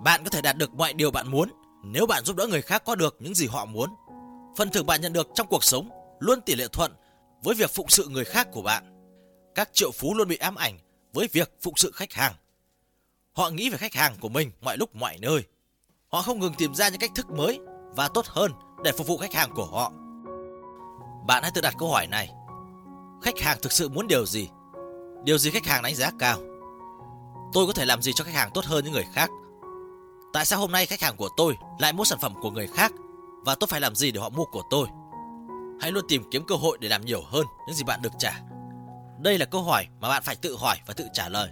Bạn 0.05 0.25
có 0.25 0.31
thể 0.31 0.43
đạt 0.43 0.57
được 0.57 0.75
mọi 0.75 0.93
điều 0.93 1.11
bạn 1.11 1.31
muốn, 1.31 1.49
nếu 1.83 2.07
bạn 2.07 2.25
giúp 2.25 2.37
đỡ 2.37 2.47
người 2.47 2.63
khác 2.63 2.83
có 2.87 2.95
được 2.95 3.17
những 3.21 3.35
gì 3.35 3.47
họ 3.47 3.65
muốn. 3.65 3.91
Phần 4.57 4.71
thưởng 4.71 4.87
bạn 4.87 5.01
nhận 5.01 5.13
được 5.13 5.29
trong 5.35 5.47
cuộc 5.47 5.65
sống 5.65 5.91
luôn 6.21 6.41
tỷ 6.41 6.55
lệ 6.55 6.67
thuận 6.73 6.93
với 7.43 7.55
việc 7.55 7.71
phụng 7.71 7.89
sự 7.89 8.09
người 8.09 8.25
khác 8.25 8.49
của 8.53 8.63
bạn. 8.63 8.85
Các 9.55 9.71
triệu 9.73 9.91
phú 9.91 10.15
luôn 10.15 10.29
bị 10.29 10.37
ám 10.37 10.55
ảnh 10.55 10.79
với 11.13 11.29
việc 11.33 11.53
phụng 11.63 11.77
sự 11.77 11.91
khách 11.95 12.13
hàng. 12.13 12.33
Họ 13.33 13.51
nghĩ 13.51 13.71
về 13.71 13.79
khách 13.79 13.95
hàng 13.95 14.17
của 14.21 14.29
mình 14.29 14.51
mọi 14.61 14.77
lúc 14.77 14.95
mọi 14.95 15.19
nơi. 15.21 15.43
Họ 16.09 16.23
không 16.23 16.41
ngừng 16.41 16.55
tìm 16.55 16.75
ra 16.75 16.89
những 16.89 17.01
cách 17.01 17.11
thức 17.15 17.31
mới 17.31 17.61
và 17.97 18.09
tốt 18.09 18.27
hơn 18.27 18.53
để 18.85 18.93
phục 18.93 19.07
vụ 19.07 19.17
khách 19.17 19.35
hàng 19.35 19.51
của 19.55 19.65
họ. 19.65 19.93
Bạn 21.27 21.43
hãy 21.43 21.53
tự 21.55 21.61
đặt 21.61 21.75
câu 21.79 21.91
hỏi 21.91 22.07
này. 22.07 22.31
Khách 23.23 23.39
hàng 23.39 23.59
thực 23.63 23.73
sự 23.73 23.89
muốn 23.89 24.07
điều 24.07 24.27
gì? 24.27 24.49
Điều 25.25 25.39
gì 25.39 25.51
khách 25.51 25.67
hàng 25.67 25.83
đánh 25.83 25.95
giá 25.95 26.11
cao? 26.19 26.52
Tôi 27.53 27.67
có 27.67 27.73
thể 27.73 27.85
làm 27.85 28.03
gì 28.03 28.13
cho 28.13 28.25
khách 28.25 28.35
hàng 28.35 28.51
tốt 28.55 28.65
hơn 28.65 28.85
những 28.85 28.93
người 28.93 29.07
khác? 29.13 29.31
Tại 30.33 30.45
sao 30.45 30.59
hôm 30.59 30.73
nay 30.73 30.87
khách 30.87 31.01
hàng 31.01 31.17
của 31.17 31.29
tôi 31.37 31.57
lại 31.79 31.93
mua 31.93 32.05
sản 32.05 32.19
phẩm 32.23 32.35
của 32.43 32.51
người 32.51 32.67
khác 32.67 32.93
và 33.45 33.55
tôi 33.55 33.69
phải 33.69 33.81
làm 33.81 33.95
gì 33.95 34.11
để 34.11 34.21
họ 34.21 34.29
mua 34.29 34.45
của 34.45 34.63
tôi? 34.71 34.87
Hãy 35.81 35.93
luôn 35.93 36.05
tìm 36.09 36.23
kiếm 36.31 36.45
cơ 36.47 36.55
hội 36.55 36.79
để 36.81 36.89
làm 36.89 37.05
nhiều 37.05 37.23
hơn 37.27 37.47
những 37.67 37.77
gì 37.77 37.85
bạn 37.85 38.03
được 38.03 38.13
trả. 38.19 38.41
Đây 39.19 39.39
là 39.39 39.45
câu 39.45 39.63
hỏi 39.63 39.87
mà 40.01 40.09
bạn 40.09 40.23
phải 40.23 40.37
tự 40.37 40.57
hỏi 40.57 40.77
và 40.87 40.95
tự 40.95 41.07
trả 41.13 41.29
lời. 41.29 41.49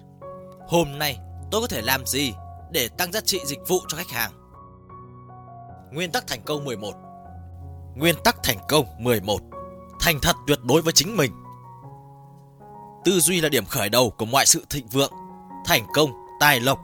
Hôm 0.68 0.98
nay, 0.98 1.18
tôi 1.50 1.60
có 1.60 1.66
thể 1.66 1.82
làm 1.82 2.06
gì 2.06 2.32
để 2.70 2.88
tăng 2.88 3.12
giá 3.12 3.20
trị 3.20 3.40
dịch 3.46 3.58
vụ 3.68 3.78
cho 3.88 3.96
khách 3.96 4.10
hàng? 4.10 4.32
Nguyên 5.92 6.12
tắc 6.12 6.26
thành 6.26 6.42
công 6.44 6.64
11 6.64 6.92
Nguyên 7.96 8.14
tắc 8.24 8.36
thành 8.42 8.58
công 8.68 8.86
11 8.98 9.40
Thành 10.00 10.18
thật 10.22 10.36
tuyệt 10.46 10.58
đối 10.62 10.82
với 10.82 10.92
chính 10.92 11.16
mình 11.16 11.32
Tư 13.04 13.20
duy 13.20 13.40
là 13.40 13.48
điểm 13.48 13.64
khởi 13.64 13.88
đầu 13.88 14.10
của 14.10 14.26
mọi 14.26 14.46
sự 14.46 14.64
thịnh 14.70 14.88
vượng 14.88 15.12
Thành 15.64 15.86
công, 15.94 16.10
tài 16.40 16.60
lộc, 16.60 16.78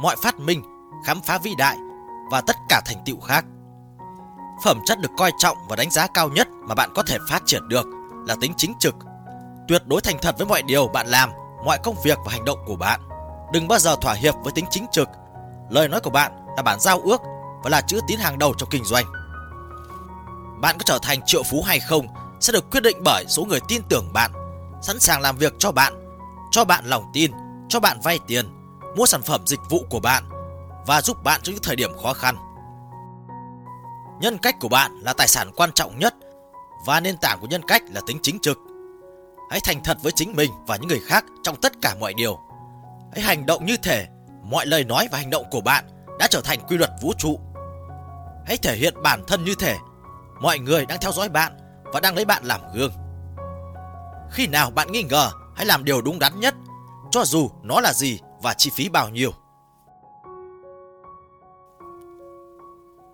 mọi 0.00 0.16
phát 0.22 0.38
minh, 0.38 0.62
khám 1.04 1.20
phá 1.20 1.38
vĩ 1.38 1.54
đại 1.58 1.76
và 2.30 2.40
tất 2.40 2.56
cả 2.68 2.80
thành 2.86 3.02
tựu 3.04 3.20
khác. 3.20 3.44
Phẩm 4.64 4.80
chất 4.84 4.98
được 5.00 5.10
coi 5.16 5.32
trọng 5.38 5.56
và 5.68 5.76
đánh 5.76 5.90
giá 5.90 6.06
cao 6.06 6.28
nhất 6.28 6.48
mà 6.68 6.74
bạn 6.74 6.90
có 6.94 7.02
thể 7.02 7.18
phát 7.28 7.42
triển 7.46 7.68
được 7.68 7.86
là 8.26 8.36
tính 8.40 8.52
chính 8.56 8.72
trực. 8.78 8.94
Tuyệt 9.68 9.82
đối 9.86 10.00
thành 10.00 10.16
thật 10.22 10.34
với 10.38 10.46
mọi 10.46 10.62
điều 10.62 10.88
bạn 10.88 11.06
làm, 11.06 11.30
mọi 11.64 11.78
công 11.82 11.96
việc 12.04 12.18
và 12.24 12.32
hành 12.32 12.44
động 12.44 12.58
của 12.66 12.76
bạn. 12.76 13.00
Đừng 13.52 13.68
bao 13.68 13.78
giờ 13.78 13.96
thỏa 14.00 14.14
hiệp 14.14 14.34
với 14.42 14.52
tính 14.52 14.64
chính 14.70 14.86
trực. 14.92 15.08
Lời 15.70 15.88
nói 15.88 16.00
của 16.00 16.10
bạn 16.10 16.32
là 16.56 16.62
bản 16.62 16.80
giao 16.80 17.00
ước 17.00 17.20
và 17.62 17.70
là 17.70 17.80
chữ 17.80 18.00
tín 18.08 18.18
hàng 18.18 18.38
đầu 18.38 18.54
trong 18.58 18.68
kinh 18.70 18.84
doanh. 18.84 19.04
Bạn 20.60 20.76
có 20.78 20.82
trở 20.84 20.98
thành 21.02 21.20
triệu 21.26 21.42
phú 21.42 21.62
hay 21.66 21.80
không 21.80 22.06
sẽ 22.40 22.52
được 22.52 22.70
quyết 22.70 22.82
định 22.82 22.96
bởi 23.04 23.24
số 23.28 23.44
người 23.44 23.60
tin 23.68 23.82
tưởng 23.88 24.12
bạn, 24.12 24.32
sẵn 24.82 25.00
sàng 25.00 25.20
làm 25.20 25.36
việc 25.36 25.52
cho 25.58 25.72
bạn, 25.72 25.92
cho 26.50 26.64
bạn 26.64 26.84
lòng 26.84 27.04
tin, 27.12 27.30
cho 27.72 27.80
bạn 27.80 28.00
vay 28.02 28.18
tiền, 28.26 28.46
mua 28.96 29.06
sản 29.06 29.22
phẩm 29.22 29.46
dịch 29.46 29.60
vụ 29.70 29.86
của 29.90 30.00
bạn 30.00 30.24
và 30.86 31.02
giúp 31.02 31.22
bạn 31.24 31.40
trong 31.42 31.54
những 31.54 31.62
thời 31.62 31.76
điểm 31.76 31.90
khó 32.02 32.12
khăn. 32.12 32.36
Nhân 34.20 34.38
cách 34.38 34.54
của 34.60 34.68
bạn 34.68 35.00
là 35.00 35.12
tài 35.12 35.28
sản 35.28 35.50
quan 35.56 35.72
trọng 35.72 35.98
nhất 35.98 36.14
và 36.86 37.00
nền 37.00 37.16
tảng 37.16 37.38
của 37.40 37.46
nhân 37.46 37.62
cách 37.68 37.82
là 37.92 38.00
tính 38.06 38.18
chính 38.22 38.38
trực. 38.42 38.58
Hãy 39.50 39.60
thành 39.60 39.82
thật 39.84 39.98
với 40.02 40.12
chính 40.12 40.36
mình 40.36 40.50
và 40.66 40.76
những 40.76 40.88
người 40.88 41.00
khác 41.06 41.24
trong 41.42 41.56
tất 41.60 41.72
cả 41.82 41.94
mọi 42.00 42.14
điều. 42.14 42.38
Hãy 43.12 43.20
hành 43.20 43.46
động 43.46 43.66
như 43.66 43.76
thể 43.76 44.06
mọi 44.42 44.66
lời 44.66 44.84
nói 44.84 45.08
và 45.12 45.18
hành 45.18 45.30
động 45.30 45.44
của 45.50 45.60
bạn 45.60 45.84
đã 46.18 46.26
trở 46.26 46.40
thành 46.40 46.60
quy 46.68 46.76
luật 46.76 46.90
vũ 47.02 47.12
trụ 47.18 47.40
Hãy 48.46 48.56
thể 48.56 48.76
hiện 48.76 49.02
bản 49.02 49.24
thân 49.26 49.44
như 49.44 49.54
thể 49.54 49.76
mọi 50.40 50.58
người 50.58 50.86
đang 50.86 50.98
theo 51.00 51.12
dõi 51.12 51.28
bạn 51.28 51.52
và 51.84 52.00
đang 52.00 52.14
lấy 52.14 52.24
bạn 52.24 52.44
làm 52.44 52.60
gương. 52.74 52.92
Khi 54.30 54.46
nào 54.46 54.70
bạn 54.70 54.92
nghi 54.92 55.02
ngờ, 55.02 55.30
hãy 55.56 55.66
làm 55.66 55.84
điều 55.84 56.02
đúng 56.02 56.18
đắn 56.18 56.40
nhất, 56.40 56.54
cho 57.12 57.24
dù 57.24 57.50
nó 57.62 57.80
là 57.80 57.92
gì 57.92 58.18
và 58.42 58.54
chi 58.54 58.70
phí 58.74 58.88
bao 58.88 59.08
nhiêu. 59.08 59.30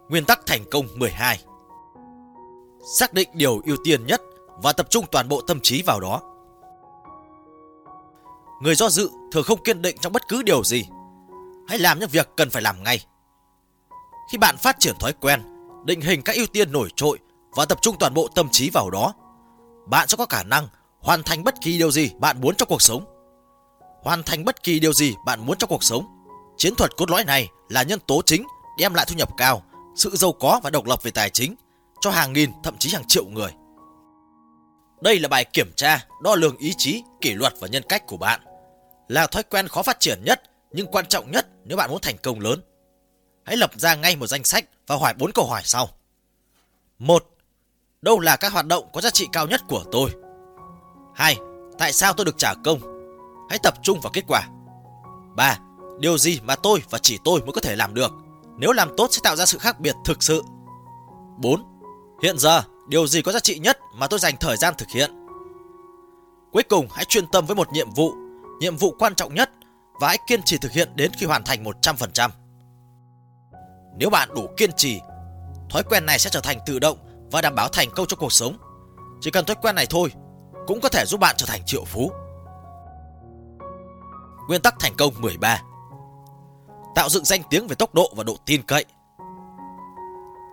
Nguyên 0.08 0.24
tắc 0.24 0.46
thành 0.46 0.64
công 0.70 0.86
12 0.94 1.44
Xác 2.98 3.14
định 3.14 3.28
điều 3.32 3.60
ưu 3.64 3.76
tiên 3.84 4.06
nhất 4.06 4.22
và 4.62 4.72
tập 4.72 4.86
trung 4.90 5.04
toàn 5.12 5.28
bộ 5.28 5.40
tâm 5.40 5.60
trí 5.60 5.82
vào 5.82 6.00
đó. 6.00 6.20
Người 8.62 8.74
do 8.74 8.88
dự 8.88 9.10
thường 9.32 9.44
không 9.44 9.62
kiên 9.62 9.82
định 9.82 9.96
trong 10.00 10.12
bất 10.12 10.28
cứ 10.28 10.42
điều 10.42 10.64
gì. 10.64 10.84
Hãy 11.68 11.78
làm 11.78 11.98
những 11.98 12.08
việc 12.08 12.28
cần 12.36 12.50
phải 12.50 12.62
làm 12.62 12.82
ngay. 12.82 13.06
Khi 14.32 14.38
bạn 14.38 14.56
phát 14.56 14.76
triển 14.78 14.94
thói 15.00 15.12
quen, 15.12 15.42
định 15.84 16.00
hình 16.00 16.22
các 16.22 16.36
ưu 16.36 16.46
tiên 16.46 16.72
nổi 16.72 16.88
trội 16.96 17.18
và 17.50 17.64
tập 17.64 17.78
trung 17.82 17.96
toàn 17.98 18.14
bộ 18.14 18.28
tâm 18.34 18.48
trí 18.52 18.70
vào 18.70 18.90
đó, 18.90 19.14
bạn 19.86 20.08
sẽ 20.08 20.16
có 20.16 20.26
khả 20.26 20.42
năng 20.42 20.68
hoàn 21.00 21.22
thành 21.22 21.44
bất 21.44 21.54
kỳ 21.60 21.78
điều 21.78 21.90
gì 21.90 22.10
bạn 22.18 22.40
muốn 22.40 22.54
trong 22.54 22.68
cuộc 22.68 22.82
sống. 22.82 23.17
Hoàn 24.02 24.22
thành 24.22 24.44
bất 24.44 24.62
kỳ 24.62 24.80
điều 24.80 24.92
gì 24.92 25.14
bạn 25.26 25.46
muốn 25.46 25.58
trong 25.58 25.70
cuộc 25.70 25.84
sống. 25.84 26.06
Chiến 26.56 26.74
thuật 26.74 26.96
cốt 26.96 27.10
lõi 27.10 27.24
này 27.24 27.48
là 27.68 27.82
nhân 27.82 27.98
tố 28.06 28.22
chính 28.26 28.46
đem 28.78 28.94
lại 28.94 29.06
thu 29.08 29.14
nhập 29.16 29.28
cao, 29.36 29.62
sự 29.96 30.10
giàu 30.16 30.32
có 30.32 30.60
và 30.62 30.70
độc 30.70 30.86
lập 30.86 31.02
về 31.02 31.10
tài 31.10 31.30
chính 31.30 31.54
cho 32.00 32.10
hàng 32.10 32.32
nghìn 32.32 32.50
thậm 32.62 32.76
chí 32.78 32.90
hàng 32.94 33.04
triệu 33.08 33.24
người. 33.24 33.50
Đây 35.00 35.18
là 35.18 35.28
bài 35.28 35.44
kiểm 35.44 35.72
tra, 35.76 36.06
đo 36.22 36.34
lường 36.34 36.56
ý 36.56 36.74
chí, 36.78 37.02
kỷ 37.20 37.34
luật 37.34 37.54
và 37.60 37.68
nhân 37.68 37.82
cách 37.88 38.06
của 38.06 38.16
bạn. 38.16 38.40
Là 39.08 39.26
thói 39.26 39.42
quen 39.42 39.68
khó 39.68 39.82
phát 39.82 40.00
triển 40.00 40.24
nhất 40.24 40.42
nhưng 40.72 40.86
quan 40.86 41.06
trọng 41.06 41.30
nhất 41.30 41.46
nếu 41.64 41.76
bạn 41.76 41.90
muốn 41.90 42.00
thành 42.00 42.16
công 42.22 42.40
lớn 42.40 42.60
hãy 43.48 43.56
lập 43.56 43.70
ra 43.74 43.94
ngay 43.94 44.16
một 44.16 44.26
danh 44.26 44.44
sách 44.44 44.64
và 44.86 44.96
hỏi 44.96 45.14
bốn 45.18 45.32
câu 45.32 45.46
hỏi 45.46 45.62
sau. 45.64 45.88
một 46.98 47.24
Đâu 48.02 48.20
là 48.20 48.36
các 48.36 48.52
hoạt 48.52 48.66
động 48.66 48.88
có 48.92 49.00
giá 49.00 49.10
trị 49.10 49.26
cao 49.32 49.46
nhất 49.46 49.60
của 49.68 49.84
tôi? 49.92 50.10
2. 51.14 51.36
Tại 51.78 51.92
sao 51.92 52.12
tôi 52.12 52.24
được 52.24 52.38
trả 52.38 52.54
công? 52.64 52.97
Hãy 53.48 53.58
tập 53.58 53.74
trung 53.82 54.00
vào 54.00 54.10
kết 54.12 54.24
quả. 54.28 54.48
3. 55.36 55.58
Điều 55.98 56.18
gì 56.18 56.40
mà 56.40 56.56
tôi 56.56 56.82
và 56.90 56.98
chỉ 56.98 57.18
tôi 57.24 57.40
mới 57.40 57.52
có 57.52 57.60
thể 57.60 57.76
làm 57.76 57.94
được? 57.94 58.12
Nếu 58.56 58.72
làm 58.72 58.96
tốt 58.96 59.08
sẽ 59.10 59.20
tạo 59.22 59.36
ra 59.36 59.46
sự 59.46 59.58
khác 59.58 59.80
biệt 59.80 59.94
thực 60.04 60.22
sự. 60.22 60.42
4. 61.38 61.62
Hiện 62.22 62.38
giờ, 62.38 62.62
điều 62.88 63.06
gì 63.06 63.22
có 63.22 63.32
giá 63.32 63.40
trị 63.40 63.58
nhất 63.58 63.78
mà 63.94 64.06
tôi 64.06 64.18
dành 64.18 64.34
thời 64.40 64.56
gian 64.56 64.74
thực 64.78 64.88
hiện? 64.88 65.10
Cuối 66.52 66.62
cùng, 66.62 66.88
hãy 66.90 67.04
chuyên 67.04 67.26
tâm 67.26 67.46
với 67.46 67.56
một 67.56 67.72
nhiệm 67.72 67.90
vụ, 67.90 68.12
nhiệm 68.60 68.76
vụ 68.76 68.94
quan 68.98 69.14
trọng 69.14 69.34
nhất 69.34 69.50
và 70.00 70.08
hãy 70.08 70.18
kiên 70.26 70.42
trì 70.42 70.58
thực 70.58 70.72
hiện 70.72 70.88
đến 70.94 71.10
khi 71.18 71.26
hoàn 71.26 71.44
thành 71.44 71.64
100%. 71.64 72.30
Nếu 73.98 74.10
bạn 74.10 74.28
đủ 74.34 74.46
kiên 74.56 74.70
trì, 74.76 75.00
thói 75.70 75.82
quen 75.82 76.06
này 76.06 76.18
sẽ 76.18 76.30
trở 76.30 76.40
thành 76.40 76.58
tự 76.66 76.78
động 76.78 76.98
và 77.30 77.40
đảm 77.40 77.54
bảo 77.54 77.68
thành 77.68 77.88
công 77.90 78.06
trong 78.06 78.18
cuộc 78.18 78.32
sống. 78.32 78.56
Chỉ 79.20 79.30
cần 79.30 79.44
thói 79.44 79.56
quen 79.62 79.74
này 79.74 79.86
thôi 79.90 80.12
cũng 80.66 80.80
có 80.80 80.88
thể 80.88 81.04
giúp 81.06 81.20
bạn 81.20 81.34
trở 81.38 81.46
thành 81.46 81.62
triệu 81.66 81.84
phú. 81.84 82.12
Nguyên 84.48 84.62
tắc 84.62 84.74
thành 84.80 84.92
công 84.98 85.14
13 85.18 85.62
Tạo 86.94 87.08
dựng 87.08 87.24
danh 87.24 87.42
tiếng 87.50 87.66
về 87.66 87.74
tốc 87.74 87.94
độ 87.94 88.12
và 88.16 88.24
độ 88.24 88.36
tin 88.46 88.62
cậy. 88.62 88.84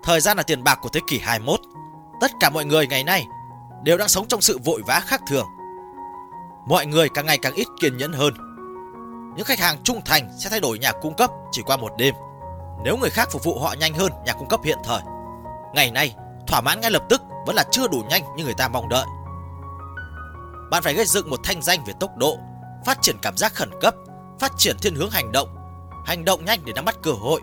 Thời 0.03 0.21
gian 0.21 0.37
là 0.37 0.43
tiền 0.43 0.63
bạc 0.63 0.79
của 0.81 0.89
thế 0.93 0.99
kỷ 1.07 1.19
21 1.19 1.59
Tất 2.21 2.31
cả 2.39 2.49
mọi 2.49 2.65
người 2.65 2.87
ngày 2.87 3.03
nay 3.03 3.25
đều 3.83 3.97
đang 3.97 4.07
sống 4.07 4.27
trong 4.27 4.41
sự 4.41 4.59
vội 4.65 4.81
vã 4.87 4.99
khác 4.99 5.21
thường. 5.27 5.45
Mọi 6.67 6.85
người 6.85 7.09
càng 7.09 7.25
ngày 7.25 7.37
càng 7.37 7.53
ít 7.53 7.67
kiên 7.81 7.97
nhẫn 7.97 8.13
hơn. 8.13 8.33
Những 9.35 9.45
khách 9.45 9.59
hàng 9.59 9.77
trung 9.83 10.01
thành 10.05 10.29
sẽ 10.39 10.49
thay 10.49 10.59
đổi 10.59 10.79
nhà 10.79 10.91
cung 11.01 11.15
cấp 11.15 11.31
chỉ 11.51 11.61
qua 11.65 11.77
một 11.77 11.91
đêm. 11.97 12.15
Nếu 12.83 12.97
người 12.97 13.09
khác 13.09 13.29
phục 13.31 13.43
vụ 13.43 13.59
họ 13.59 13.75
nhanh 13.79 13.93
hơn 13.93 14.11
nhà 14.25 14.33
cung 14.33 14.47
cấp 14.47 14.59
hiện 14.63 14.77
thời. 14.83 15.01
Ngày 15.73 15.91
nay, 15.91 16.15
thỏa 16.47 16.61
mãn 16.61 16.81
ngay 16.81 16.91
lập 16.91 17.03
tức 17.09 17.21
vẫn 17.45 17.55
là 17.55 17.63
chưa 17.71 17.87
đủ 17.87 18.03
nhanh 18.09 18.23
như 18.35 18.43
người 18.43 18.53
ta 18.53 18.67
mong 18.67 18.89
đợi. 18.89 19.05
Bạn 20.71 20.83
phải 20.83 20.93
gây 20.93 21.05
dựng 21.05 21.29
một 21.29 21.39
thanh 21.43 21.61
danh 21.61 21.83
về 21.85 21.93
tốc 21.99 22.17
độ, 22.17 22.37
phát 22.85 22.97
triển 23.01 23.15
cảm 23.21 23.37
giác 23.37 23.53
khẩn 23.55 23.69
cấp, 23.81 23.95
phát 24.39 24.51
triển 24.57 24.77
thiên 24.81 24.95
hướng 24.95 25.09
hành 25.09 25.31
động, 25.31 25.49
hành 26.05 26.25
động 26.25 26.45
nhanh 26.45 26.59
để 26.65 26.73
nắm 26.73 26.85
bắt 26.85 26.97
cơ 27.03 27.11
hội, 27.11 27.41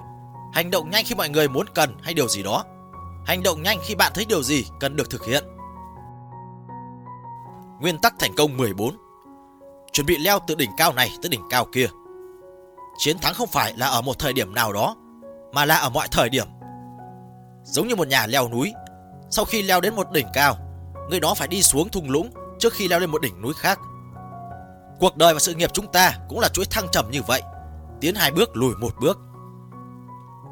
hành 0.52 0.70
động 0.70 0.90
nhanh 0.90 1.04
khi 1.04 1.14
mọi 1.14 1.28
người 1.28 1.48
muốn 1.48 1.66
cần 1.74 1.96
hay 2.02 2.14
điều 2.14 2.28
gì 2.28 2.42
đó, 2.42 2.64
hành 3.26 3.42
động 3.42 3.62
nhanh 3.62 3.78
khi 3.82 3.94
bạn 3.94 4.12
thấy 4.14 4.24
điều 4.24 4.42
gì 4.42 4.66
cần 4.80 4.96
được 4.96 5.10
thực 5.10 5.24
hiện. 5.24 5.44
Nguyên 7.80 7.98
tắc 7.98 8.14
thành 8.18 8.34
công 8.36 8.56
14 8.56 8.96
Chuẩn 9.92 10.06
bị 10.06 10.18
leo 10.18 10.38
từ 10.46 10.54
đỉnh 10.54 10.70
cao 10.76 10.92
này 10.92 11.10
tới 11.22 11.28
đỉnh 11.28 11.42
cao 11.50 11.66
kia. 11.72 11.86
Chiến 12.98 13.18
thắng 13.18 13.34
không 13.34 13.48
phải 13.48 13.74
là 13.76 13.86
ở 13.86 14.02
một 14.02 14.18
thời 14.18 14.32
điểm 14.32 14.54
nào 14.54 14.72
đó 14.72 14.96
mà 15.52 15.64
là 15.64 15.76
ở 15.76 15.90
mọi 15.90 16.08
thời 16.10 16.28
điểm. 16.28 16.46
Giống 17.64 17.88
như 17.88 17.96
một 17.96 18.08
nhà 18.08 18.26
leo 18.26 18.48
núi, 18.48 18.72
sau 19.30 19.44
khi 19.44 19.62
leo 19.62 19.80
đến 19.80 19.94
một 19.94 20.12
đỉnh 20.12 20.26
cao, 20.32 20.56
người 21.10 21.20
đó 21.20 21.34
phải 21.34 21.48
đi 21.48 21.62
xuống 21.62 21.88
thung 21.88 22.10
lũng 22.10 22.30
trước 22.58 22.72
khi 22.72 22.88
leo 22.88 23.00
lên 23.00 23.10
một 23.10 23.22
đỉnh 23.22 23.42
núi 23.42 23.54
khác. 23.54 23.78
Cuộc 25.02 25.16
đời 25.16 25.34
và 25.34 25.40
sự 25.40 25.54
nghiệp 25.54 25.70
chúng 25.72 25.92
ta 25.92 26.18
cũng 26.28 26.40
là 26.40 26.48
chuỗi 26.48 26.64
thăng 26.64 26.86
trầm 26.92 27.10
như 27.10 27.22
vậy, 27.26 27.42
tiến 28.00 28.14
hai 28.14 28.30
bước 28.30 28.56
lùi 28.56 28.74
một 28.76 28.94
bước. 29.00 29.18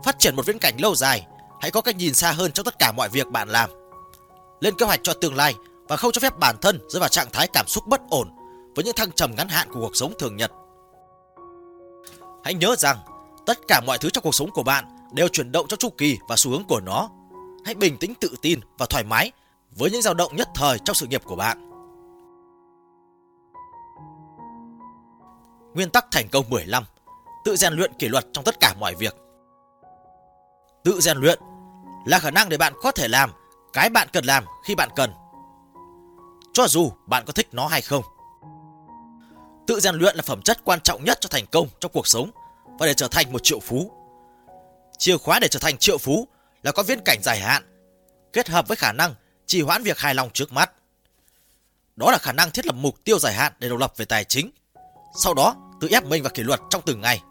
Phát 0.04 0.18
triển 0.18 0.36
một 0.36 0.46
viễn 0.46 0.58
cảnh 0.58 0.80
lâu 0.80 0.94
dài, 0.94 1.26
hãy 1.60 1.70
có 1.70 1.80
cách 1.80 1.96
nhìn 1.96 2.14
xa 2.14 2.32
hơn 2.32 2.52
trong 2.52 2.64
tất 2.64 2.78
cả 2.78 2.92
mọi 2.92 3.08
việc 3.08 3.30
bạn 3.30 3.48
làm. 3.48 3.70
Lên 4.60 4.74
kế 4.74 4.86
hoạch 4.86 5.00
cho 5.02 5.14
tương 5.14 5.34
lai 5.34 5.54
và 5.88 5.96
không 5.96 6.12
cho 6.12 6.20
phép 6.20 6.38
bản 6.38 6.56
thân 6.60 6.80
rơi 6.88 7.00
vào 7.00 7.08
trạng 7.08 7.30
thái 7.32 7.48
cảm 7.52 7.66
xúc 7.68 7.86
bất 7.86 8.00
ổn 8.10 8.28
với 8.74 8.84
những 8.84 8.96
thăng 8.96 9.12
trầm 9.12 9.34
ngắn 9.36 9.48
hạn 9.48 9.68
của 9.72 9.80
cuộc 9.80 9.96
sống 9.96 10.12
thường 10.18 10.36
nhật. 10.36 10.52
Hãy 12.44 12.54
nhớ 12.54 12.74
rằng 12.78 12.98
Tất 13.46 13.58
cả 13.68 13.80
mọi 13.86 13.98
thứ 13.98 14.10
trong 14.10 14.24
cuộc 14.24 14.34
sống 14.34 14.50
của 14.50 14.62
bạn 14.62 14.84
đều 15.12 15.28
chuyển 15.28 15.52
động 15.52 15.66
trong 15.68 15.78
chu 15.78 15.90
kỳ 15.98 16.18
và 16.28 16.36
xu 16.36 16.50
hướng 16.50 16.64
của 16.64 16.80
nó. 16.80 17.10
Hãy 17.64 17.74
bình 17.74 17.96
tĩnh 17.96 18.14
tự 18.14 18.34
tin 18.42 18.60
và 18.78 18.86
thoải 18.86 19.04
mái 19.04 19.32
với 19.70 19.90
những 19.90 20.02
dao 20.02 20.14
động 20.14 20.36
nhất 20.36 20.48
thời 20.54 20.78
trong 20.78 20.94
sự 20.94 21.06
nghiệp 21.06 21.22
của 21.24 21.36
bạn. 21.36 21.69
Nguyên 25.74 25.90
tắc 25.90 26.06
thành 26.10 26.28
công 26.28 26.50
15 26.50 26.84
Tự 27.44 27.56
rèn 27.56 27.72
luyện 27.72 27.92
kỷ 27.98 28.08
luật 28.08 28.26
trong 28.32 28.44
tất 28.44 28.60
cả 28.60 28.74
mọi 28.78 28.94
việc 28.94 29.16
Tự 30.84 31.00
rèn 31.00 31.16
luyện 31.16 31.38
là 32.04 32.18
khả 32.18 32.30
năng 32.30 32.48
để 32.48 32.56
bạn 32.56 32.72
có 32.82 32.92
thể 32.92 33.08
làm 33.08 33.30
cái 33.72 33.90
bạn 33.90 34.08
cần 34.12 34.24
làm 34.24 34.44
khi 34.64 34.74
bạn 34.74 34.88
cần. 34.96 35.12
Cho 36.52 36.66
dù 36.68 36.92
bạn 37.06 37.24
có 37.26 37.32
thích 37.32 37.48
nó 37.52 37.66
hay 37.66 37.82
không. 37.82 38.04
Tự 39.66 39.80
rèn 39.80 39.94
luyện 39.94 40.16
là 40.16 40.22
phẩm 40.22 40.42
chất 40.42 40.60
quan 40.64 40.80
trọng 40.80 41.04
nhất 41.04 41.18
cho 41.20 41.28
thành 41.28 41.46
công 41.46 41.68
trong 41.80 41.92
cuộc 41.92 42.06
sống 42.06 42.30
và 42.78 42.86
để 42.86 42.94
trở 42.94 43.08
thành 43.08 43.32
một 43.32 43.40
triệu 43.42 43.60
phú. 43.60 43.92
Chìa 44.98 45.16
khóa 45.16 45.38
để 45.38 45.48
trở 45.48 45.58
thành 45.58 45.78
triệu 45.78 45.98
phú 45.98 46.28
là 46.62 46.72
có 46.72 46.82
viễn 46.82 47.00
cảnh 47.04 47.18
dài 47.22 47.40
hạn, 47.40 47.62
kết 48.32 48.48
hợp 48.48 48.68
với 48.68 48.76
khả 48.76 48.92
năng 48.92 49.14
trì 49.46 49.62
hoãn 49.62 49.82
việc 49.82 49.98
hài 49.98 50.14
lòng 50.14 50.30
trước 50.32 50.52
mắt. 50.52 50.72
Đó 51.96 52.10
là 52.10 52.18
khả 52.18 52.32
năng 52.32 52.50
thiết 52.50 52.66
lập 52.66 52.74
mục 52.74 53.04
tiêu 53.04 53.18
dài 53.18 53.34
hạn 53.34 53.52
để 53.58 53.68
độc 53.68 53.78
lập 53.78 53.92
về 53.96 54.04
tài 54.04 54.24
chính. 54.24 54.50
Sau 55.14 55.34
đó, 55.34 55.54
tự 55.80 55.88
ép 55.88 56.04
mình 56.04 56.22
và 56.22 56.30
kỷ 56.30 56.42
luật 56.42 56.60
trong 56.70 56.82
từng 56.86 57.00
ngày, 57.00 57.22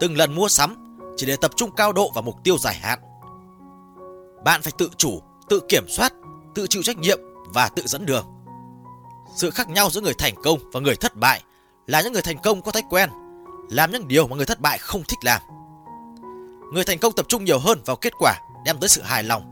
từng 0.00 0.16
lần 0.16 0.34
mua 0.34 0.48
sắm 0.48 0.98
chỉ 1.16 1.26
để 1.26 1.36
tập 1.36 1.50
trung 1.56 1.70
cao 1.76 1.92
độ 1.92 2.10
vào 2.14 2.22
mục 2.22 2.36
tiêu 2.44 2.58
dài 2.58 2.74
hạn. 2.74 2.98
Bạn 4.44 4.62
phải 4.62 4.72
tự 4.78 4.90
chủ, 4.96 5.22
tự 5.48 5.60
kiểm 5.68 5.84
soát, 5.88 6.12
tự 6.54 6.66
chịu 6.66 6.82
trách 6.82 6.98
nhiệm 6.98 7.18
và 7.54 7.68
tự 7.68 7.82
dẫn 7.86 8.06
đường. 8.06 8.26
Sự 9.36 9.50
khác 9.50 9.68
nhau 9.68 9.90
giữa 9.90 10.00
người 10.00 10.14
thành 10.18 10.34
công 10.42 10.58
và 10.72 10.80
người 10.80 10.96
thất 10.96 11.16
bại 11.16 11.42
là 11.86 12.02
những 12.02 12.12
người 12.12 12.22
thành 12.22 12.38
công 12.38 12.62
có 12.62 12.72
thói 12.72 12.82
quen 12.90 13.10
làm 13.70 13.92
những 13.92 14.08
điều 14.08 14.28
mà 14.28 14.36
người 14.36 14.46
thất 14.46 14.60
bại 14.60 14.78
không 14.78 15.02
thích 15.08 15.18
làm. 15.22 15.42
Người 16.72 16.84
thành 16.84 16.98
công 16.98 17.12
tập 17.12 17.26
trung 17.28 17.44
nhiều 17.44 17.58
hơn 17.58 17.82
vào 17.86 17.96
kết 17.96 18.12
quả 18.18 18.34
đem 18.64 18.76
tới 18.80 18.88
sự 18.88 19.02
hài 19.02 19.24
lòng, 19.24 19.42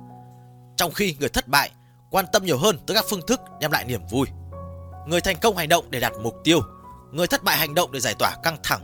trong 0.76 0.92
khi 0.92 1.16
người 1.20 1.28
thất 1.28 1.48
bại 1.48 1.70
quan 2.10 2.24
tâm 2.32 2.44
nhiều 2.44 2.58
hơn 2.58 2.78
tới 2.86 2.94
các 2.94 3.04
phương 3.10 3.26
thức 3.26 3.40
đem 3.60 3.70
lại 3.70 3.84
niềm 3.84 4.00
vui. 4.10 4.26
Người 5.06 5.20
thành 5.20 5.36
công 5.42 5.56
hành 5.56 5.68
động 5.68 5.84
để 5.90 6.00
đạt 6.00 6.12
mục 6.22 6.34
tiêu, 6.44 6.60
người 7.14 7.26
thất 7.26 7.44
bại 7.44 7.56
hành 7.56 7.74
động 7.74 7.92
để 7.92 8.00
giải 8.00 8.14
tỏa 8.18 8.36
căng 8.42 8.56
thẳng. 8.62 8.80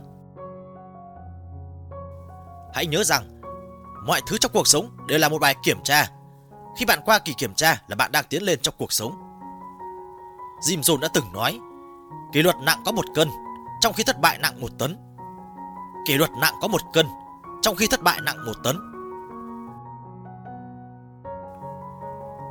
Hãy 2.73 2.85
nhớ 2.85 3.03
rằng, 3.03 3.41
mọi 4.05 4.21
thứ 4.27 4.37
trong 4.37 4.51
cuộc 4.53 4.67
sống 4.67 4.97
đều 5.07 5.19
là 5.19 5.29
một 5.29 5.41
bài 5.41 5.55
kiểm 5.63 5.83
tra. 5.83 6.07
Khi 6.77 6.85
bạn 6.85 6.99
qua 7.05 7.19
kỳ 7.19 7.33
kiểm 7.33 7.53
tra 7.53 7.81
là 7.87 7.95
bạn 7.95 8.11
đang 8.11 8.25
tiến 8.29 8.43
lên 8.43 8.59
trong 8.61 8.75
cuộc 8.77 8.91
sống. 8.91 9.11
Jim 10.61 10.81
Jones 10.81 10.99
đã 10.99 11.07
từng 11.13 11.33
nói, 11.33 11.59
kỷ 12.33 12.41
luật 12.41 12.55
nặng 12.61 12.81
có 12.85 12.91
một 12.91 13.05
cân, 13.15 13.29
trong 13.81 13.93
khi 13.93 14.03
thất 14.03 14.19
bại 14.19 14.37
nặng 14.37 14.61
một 14.61 14.69
tấn. 14.79 14.97
Kỷ 16.05 16.17
luật 16.17 16.29
nặng 16.41 16.53
có 16.61 16.67
một 16.67 16.81
cân, 16.93 17.07
trong 17.61 17.75
khi 17.75 17.87
thất 17.87 18.01
bại 18.01 18.19
nặng 18.23 18.45
một 18.45 18.55
tấn. 18.63 18.77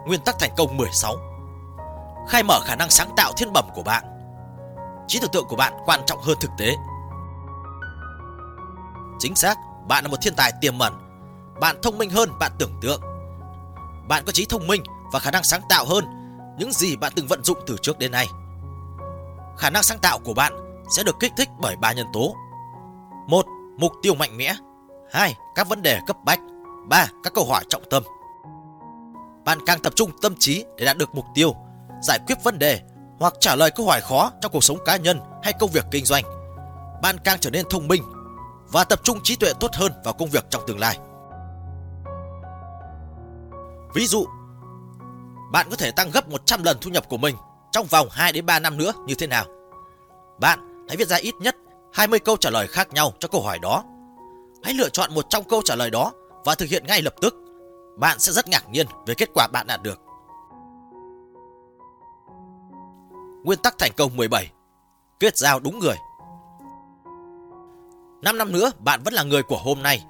Nguyên 0.06 0.20
tắc 0.24 0.38
thành 0.38 0.50
công 0.56 0.76
16 0.76 1.14
Khai 2.28 2.42
mở 2.42 2.60
khả 2.64 2.76
năng 2.76 2.90
sáng 2.90 3.10
tạo 3.16 3.32
thiên 3.36 3.52
bẩm 3.52 3.64
của 3.74 3.82
bạn 3.82 4.19
Trí 5.08 5.18
tưởng 5.20 5.30
tượng 5.32 5.46
của 5.48 5.56
bạn 5.56 5.72
quan 5.86 6.00
trọng 6.06 6.22
hơn 6.22 6.38
thực 6.40 6.50
tế 6.58 6.76
Chính 9.18 9.34
xác, 9.34 9.58
bạn 9.88 10.04
là 10.04 10.10
một 10.10 10.16
thiên 10.22 10.34
tài 10.34 10.52
tiềm 10.60 10.78
ẩn 10.78 10.92
Bạn 11.60 11.76
thông 11.82 11.98
minh 11.98 12.10
hơn 12.10 12.30
bạn 12.40 12.52
tưởng 12.58 12.78
tượng 12.82 13.00
Bạn 14.08 14.24
có 14.26 14.32
trí 14.32 14.44
thông 14.44 14.66
minh 14.66 14.82
và 15.12 15.18
khả 15.18 15.30
năng 15.30 15.44
sáng 15.44 15.60
tạo 15.68 15.84
hơn 15.84 16.04
những 16.60 16.72
gì 16.72 16.96
bạn 16.96 17.12
từng 17.16 17.26
vận 17.26 17.44
dụng 17.44 17.58
từ 17.66 17.76
trước 17.82 17.98
đến 17.98 18.12
nay. 18.12 18.26
Khả 19.58 19.70
năng 19.70 19.82
sáng 19.82 19.98
tạo 19.98 20.18
của 20.18 20.34
bạn 20.34 20.52
sẽ 20.96 21.02
được 21.02 21.16
kích 21.20 21.32
thích 21.36 21.48
bởi 21.58 21.76
ba 21.76 21.92
nhân 21.92 22.06
tố. 22.12 22.36
một 23.28 23.46
Mục 23.76 23.92
tiêu 24.02 24.14
mạnh 24.14 24.36
mẽ. 24.36 24.54
2. 25.12 25.34
Các 25.54 25.68
vấn 25.68 25.82
đề 25.82 26.00
cấp 26.06 26.16
bách. 26.24 26.40
3. 26.88 27.06
Các 27.24 27.34
câu 27.34 27.44
hỏi 27.44 27.64
trọng 27.68 27.82
tâm. 27.90 28.02
Bạn 29.44 29.58
càng 29.66 29.80
tập 29.80 29.92
trung 29.96 30.10
tâm 30.22 30.34
trí 30.38 30.64
để 30.76 30.84
đạt 30.84 30.96
được 30.96 31.14
mục 31.14 31.24
tiêu, 31.34 31.54
giải 32.02 32.18
quyết 32.26 32.44
vấn 32.44 32.58
đề 32.58 32.80
hoặc 33.20 33.35
trả 33.40 33.56
lời 33.56 33.70
câu 33.70 33.87
hỏi 33.87 34.00
khó 34.00 34.33
trong 34.40 34.52
cuộc 34.52 34.64
sống 34.64 34.78
cá 34.85 34.96
nhân 34.96 35.20
hay 35.42 35.52
công 35.52 35.70
việc 35.70 35.85
kinh 35.90 36.04
doanh, 36.04 36.24
bạn 37.02 37.16
càng 37.24 37.38
trở 37.40 37.50
nên 37.50 37.66
thông 37.70 37.88
minh 37.88 38.02
và 38.68 38.85
tập 38.85 39.00
trung 39.04 39.20
trí 39.22 39.37
tuệ 39.37 39.52
tốt 39.61 39.70
hơn 39.74 39.92
vào 40.04 40.14
công 40.14 40.30
việc 40.30 40.44
trong 40.50 40.62
tương 40.66 40.78
lai. 40.78 40.98
Ví 43.94 44.06
dụ, 44.06 44.26
bạn 45.52 45.66
có 45.70 45.76
thể 45.76 45.90
tăng 45.90 46.11
gấp 46.11 46.28
100 46.28 46.62
lần 46.62 46.76
thu 46.80 46.90
nhập 46.90 47.09
của 47.09 47.18
mình 47.18 47.37
trong 47.72 47.87
vòng 47.87 48.09
2 48.11 48.33
đến 48.33 48.46
3 48.46 48.59
năm 48.59 48.78
nữa 48.78 48.92
như 49.06 49.14
thế 49.14 49.26
nào? 49.26 49.44
Bạn 50.40 50.85
hãy 50.88 50.96
viết 50.96 51.09
ra 51.09 51.16
ít 51.16 51.35
nhất 51.40 51.56
20 51.92 52.18
câu 52.18 52.37
trả 52.37 52.50
lời 52.50 52.66
khác 52.66 52.92
nhau 52.92 53.12
cho 53.18 53.28
câu 53.28 53.42
hỏi 53.42 53.59
đó. 53.59 53.85
Hãy 54.62 54.74
lựa 54.74 54.88
chọn 54.88 55.14
một 55.14 55.26
trong 55.30 55.44
câu 55.44 55.62
trả 55.64 55.74
lời 55.74 55.90
đó 55.90 56.12
và 56.44 56.54
thực 56.54 56.68
hiện 56.68 56.87
ngay 56.87 57.02
lập 57.02 57.14
tức. 57.20 57.35
Bạn 57.98 58.18
sẽ 58.18 58.33
rất 58.33 58.48
ngạc 58.48 58.68
nhiên 58.70 58.87
về 59.06 59.14
kết 59.14 59.28
quả 59.35 59.48
bạn 59.52 59.66
đạt 59.66 59.83
được. 59.83 60.00
Nguyên 63.44 63.59
tắc 63.59 63.79
thành 63.79 63.92
công 63.96 64.16
17 64.16 64.50
Kết 65.20 65.37
giao 65.37 65.61
đúng 65.61 65.79
người 65.79 65.96
5 68.22 68.38
năm 68.38 68.53
nữa 68.53 68.70
bạn 68.79 69.03
vẫn 69.05 69.14
là 69.14 69.22
người 69.22 69.42
của 69.42 69.59
hôm 69.59 69.83
nay 69.83 70.05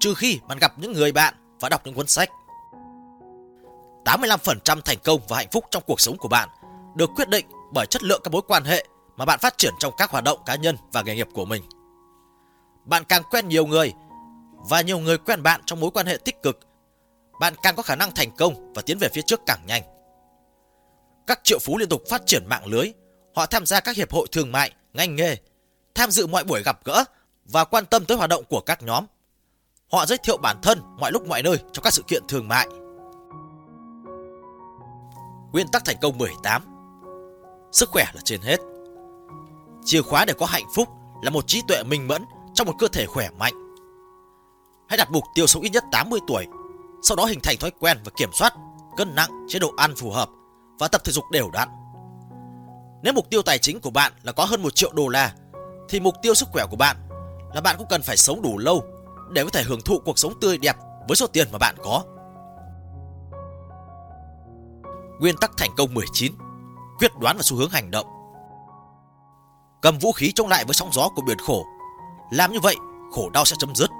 Trừ 0.00 0.14
khi 0.14 0.40
bạn 0.48 0.58
gặp 0.58 0.72
những 0.78 0.92
người 0.92 1.12
bạn 1.12 1.34
và 1.60 1.68
đọc 1.68 1.80
những 1.84 1.94
cuốn 1.94 2.06
sách 2.06 2.30
85% 4.04 4.80
thành 4.80 4.98
công 5.04 5.20
và 5.28 5.36
hạnh 5.36 5.48
phúc 5.52 5.64
trong 5.70 5.82
cuộc 5.86 6.00
sống 6.00 6.16
của 6.16 6.28
bạn 6.28 6.48
được 6.94 7.10
quyết 7.16 7.28
định 7.28 7.46
bởi 7.72 7.86
chất 7.86 8.02
lượng 8.02 8.20
các 8.24 8.32
mối 8.32 8.42
quan 8.48 8.64
hệ 8.64 8.86
mà 9.16 9.24
bạn 9.24 9.38
phát 9.38 9.58
triển 9.58 9.74
trong 9.78 9.94
các 9.96 10.10
hoạt 10.10 10.24
động 10.24 10.38
cá 10.46 10.54
nhân 10.54 10.76
và 10.92 11.02
nghề 11.02 11.14
nghiệp 11.14 11.28
của 11.34 11.44
mình. 11.44 11.62
Bạn 12.84 13.04
càng 13.04 13.22
quen 13.30 13.48
nhiều 13.48 13.66
người 13.66 13.92
và 14.54 14.80
nhiều 14.80 14.98
người 14.98 15.18
quen 15.18 15.42
bạn 15.42 15.60
trong 15.66 15.80
mối 15.80 15.90
quan 15.90 16.06
hệ 16.06 16.16
tích 16.16 16.42
cực, 16.42 16.58
bạn 17.40 17.54
càng 17.62 17.76
có 17.76 17.82
khả 17.82 17.96
năng 17.96 18.14
thành 18.14 18.30
công 18.36 18.72
và 18.72 18.82
tiến 18.82 18.98
về 18.98 19.08
phía 19.14 19.22
trước 19.26 19.40
càng 19.46 19.60
nhanh. 19.66 19.82
Các 21.26 21.40
triệu 21.44 21.58
phú 21.58 21.78
liên 21.78 21.88
tục 21.88 22.02
phát 22.08 22.22
triển 22.26 22.46
mạng 22.46 22.66
lưới, 22.66 22.92
họ 23.34 23.46
tham 23.46 23.66
gia 23.66 23.80
các 23.80 23.96
hiệp 23.96 24.12
hội 24.12 24.26
thương 24.32 24.52
mại, 24.52 24.72
ngành 24.92 25.16
nghề, 25.16 25.36
tham 25.94 26.10
dự 26.10 26.26
mọi 26.26 26.44
buổi 26.44 26.62
gặp 26.62 26.84
gỡ 26.84 27.04
và 27.44 27.64
quan 27.64 27.86
tâm 27.86 28.04
tới 28.04 28.16
hoạt 28.16 28.30
động 28.30 28.44
của 28.44 28.60
các 28.60 28.82
nhóm. 28.82 29.06
Họ 29.92 30.06
giới 30.06 30.18
thiệu 30.18 30.36
bản 30.36 30.56
thân 30.62 30.80
mọi 30.98 31.12
lúc 31.12 31.26
mọi 31.26 31.42
nơi 31.42 31.56
trong 31.72 31.82
các 31.82 31.92
sự 31.92 32.02
kiện 32.02 32.22
thương 32.28 32.48
mại. 32.48 32.66
Nguyên 35.52 35.68
tắc 35.72 35.84
thành 35.84 35.96
công 36.02 36.18
18 36.18 36.62
Sức 37.72 37.88
khỏe 37.88 38.04
là 38.14 38.20
trên 38.24 38.40
hết 38.40 38.60
Chìa 39.84 40.02
khóa 40.02 40.24
để 40.24 40.34
có 40.38 40.46
hạnh 40.46 40.66
phúc 40.74 40.88
là 41.22 41.30
một 41.30 41.46
trí 41.46 41.62
tuệ 41.68 41.82
minh 41.82 42.08
mẫn 42.08 42.24
trong 42.54 42.66
một 42.66 42.74
cơ 42.78 42.88
thể 42.88 43.06
khỏe 43.06 43.28
mạnh. 43.38 43.54
Hãy 44.88 44.96
đặt 44.96 45.10
mục 45.10 45.24
tiêu 45.34 45.46
sống 45.46 45.62
ít 45.62 45.70
nhất 45.70 45.84
80 45.92 46.20
tuổi, 46.26 46.46
sau 47.02 47.16
đó 47.16 47.24
hình 47.24 47.40
thành 47.42 47.56
thói 47.56 47.70
quen 47.70 47.98
và 48.04 48.12
kiểm 48.16 48.30
soát 48.32 48.54
cân 48.96 49.14
nặng, 49.14 49.30
chế 49.48 49.58
độ 49.58 49.72
ăn 49.76 49.94
phù 49.96 50.10
hợp 50.10 50.28
và 50.82 50.88
tập 50.88 51.04
thể 51.04 51.12
dục 51.12 51.24
đều 51.30 51.50
đặn. 51.50 51.68
Nếu 53.02 53.12
mục 53.12 53.30
tiêu 53.30 53.42
tài 53.42 53.58
chính 53.58 53.80
của 53.80 53.90
bạn 53.90 54.12
là 54.22 54.32
có 54.32 54.44
hơn 54.44 54.62
1 54.62 54.74
triệu 54.74 54.92
đô 54.92 55.08
la, 55.08 55.34
thì 55.88 56.00
mục 56.00 56.14
tiêu 56.22 56.34
sức 56.34 56.48
khỏe 56.52 56.64
của 56.70 56.76
bạn 56.76 56.96
là 57.54 57.60
bạn 57.60 57.76
cũng 57.78 57.86
cần 57.90 58.02
phải 58.02 58.16
sống 58.16 58.42
đủ 58.42 58.58
lâu 58.58 58.84
để 59.30 59.44
có 59.44 59.50
thể 59.50 59.62
hưởng 59.62 59.80
thụ 59.80 59.98
cuộc 60.04 60.18
sống 60.18 60.32
tươi 60.40 60.58
đẹp 60.58 60.76
với 61.08 61.16
số 61.16 61.26
tiền 61.26 61.48
mà 61.52 61.58
bạn 61.58 61.74
có. 61.82 62.02
Nguyên 65.20 65.36
tắc 65.36 65.50
thành 65.56 65.70
công 65.76 65.94
19 65.94 66.32
Quyết 66.98 67.18
đoán 67.20 67.36
và 67.36 67.42
xu 67.42 67.56
hướng 67.56 67.70
hành 67.70 67.90
động 67.90 68.06
Cầm 69.82 69.98
vũ 69.98 70.12
khí 70.12 70.32
chống 70.34 70.48
lại 70.48 70.64
với 70.64 70.74
sóng 70.74 70.92
gió 70.92 71.08
của 71.16 71.22
biển 71.26 71.38
khổ 71.38 71.66
Làm 72.30 72.52
như 72.52 72.60
vậy 72.62 72.76
khổ 73.12 73.30
đau 73.30 73.44
sẽ 73.44 73.56
chấm 73.58 73.74
dứt 73.74 73.90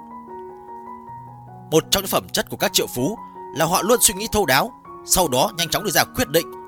Một 1.71 1.85
trong 1.91 2.03
những 2.03 2.11
phẩm 2.11 2.29
chất 2.29 2.47
của 2.51 2.57
các 2.57 2.73
triệu 2.73 2.87
phú 2.95 3.19
Là 3.57 3.65
họ 3.65 3.83
luôn 3.83 3.99
suy 4.01 4.15
nghĩ 4.15 4.27
thâu 4.33 4.47
đáo 4.47 4.71
Sau 5.07 5.29
đó 5.29 5.51
nhanh 5.59 5.69
chóng 5.69 5.85
đưa 5.85 5.91
ra 5.91 6.05
quyết 6.05 6.29
định 6.29 6.62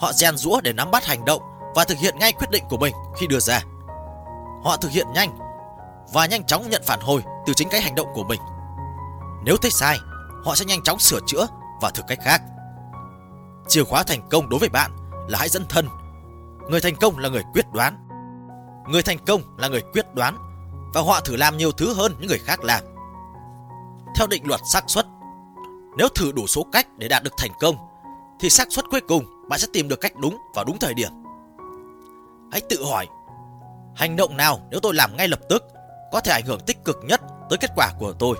Họ 0.00 0.12
rèn 0.12 0.36
rũa 0.36 0.60
để 0.60 0.72
nắm 0.72 0.90
bắt 0.90 1.04
hành 1.04 1.24
động 1.24 1.42
Và 1.74 1.84
thực 1.84 1.98
hiện 1.98 2.18
ngay 2.18 2.32
quyết 2.32 2.50
định 2.50 2.64
của 2.68 2.78
mình 2.78 2.94
khi 3.16 3.26
đưa 3.26 3.40
ra 3.40 3.60
Họ 4.64 4.76
thực 4.76 4.90
hiện 4.90 5.06
nhanh 5.14 5.38
Và 6.12 6.26
nhanh 6.26 6.44
chóng 6.44 6.70
nhận 6.70 6.82
phản 6.86 7.00
hồi 7.00 7.22
từ 7.46 7.52
chính 7.54 7.68
cái 7.68 7.80
hành 7.80 7.94
động 7.94 8.08
của 8.14 8.24
mình 8.24 8.40
Nếu 9.44 9.56
thấy 9.56 9.70
sai 9.70 9.98
Họ 10.44 10.54
sẽ 10.54 10.64
nhanh 10.64 10.82
chóng 10.82 10.98
sửa 10.98 11.20
chữa 11.26 11.46
và 11.80 11.90
thử 11.90 12.02
cách 12.08 12.18
khác 12.24 12.42
Chìa 13.68 13.84
khóa 13.84 14.02
thành 14.02 14.28
công 14.28 14.48
đối 14.48 14.60
với 14.60 14.68
bạn 14.68 14.90
là 15.28 15.38
hãy 15.38 15.48
dẫn 15.48 15.64
thân. 15.68 15.88
Người 16.68 16.80
thành 16.80 16.96
công 16.96 17.18
là 17.18 17.28
người 17.28 17.42
quyết 17.52 17.72
đoán. 17.72 18.06
Người 18.88 19.02
thành 19.02 19.18
công 19.26 19.42
là 19.58 19.68
người 19.68 19.82
quyết 19.92 20.14
đoán 20.14 20.36
và 20.94 21.00
họ 21.00 21.20
thử 21.20 21.36
làm 21.36 21.56
nhiều 21.56 21.72
thứ 21.72 21.94
hơn 21.94 22.14
những 22.18 22.28
người 22.28 22.38
khác 22.38 22.64
làm. 22.64 22.84
Theo 24.16 24.26
định 24.26 24.46
luật 24.46 24.60
xác 24.64 24.84
suất, 24.86 25.06
nếu 25.96 26.08
thử 26.08 26.32
đủ 26.32 26.46
số 26.46 26.66
cách 26.72 26.86
để 26.98 27.08
đạt 27.08 27.22
được 27.22 27.34
thành 27.36 27.50
công 27.60 27.76
thì 28.40 28.50
xác 28.50 28.72
suất 28.72 28.84
cuối 28.90 29.00
cùng 29.00 29.24
bạn 29.50 29.60
sẽ 29.60 29.66
tìm 29.72 29.88
được 29.88 30.00
cách 30.00 30.16
đúng 30.16 30.38
vào 30.54 30.64
đúng 30.64 30.78
thời 30.78 30.94
điểm. 30.94 31.10
Hãy 32.52 32.60
tự 32.60 32.84
hỏi, 32.84 33.06
hành 33.96 34.16
động 34.16 34.36
nào 34.36 34.60
nếu 34.70 34.80
tôi 34.80 34.94
làm 34.94 35.16
ngay 35.16 35.28
lập 35.28 35.40
tức 35.48 35.64
có 36.12 36.20
thể 36.20 36.32
ảnh 36.32 36.46
hưởng 36.46 36.60
tích 36.60 36.84
cực 36.84 36.98
nhất 37.04 37.20
tới 37.50 37.58
kết 37.58 37.70
quả 37.76 37.92
của 37.98 38.12
tôi? 38.12 38.36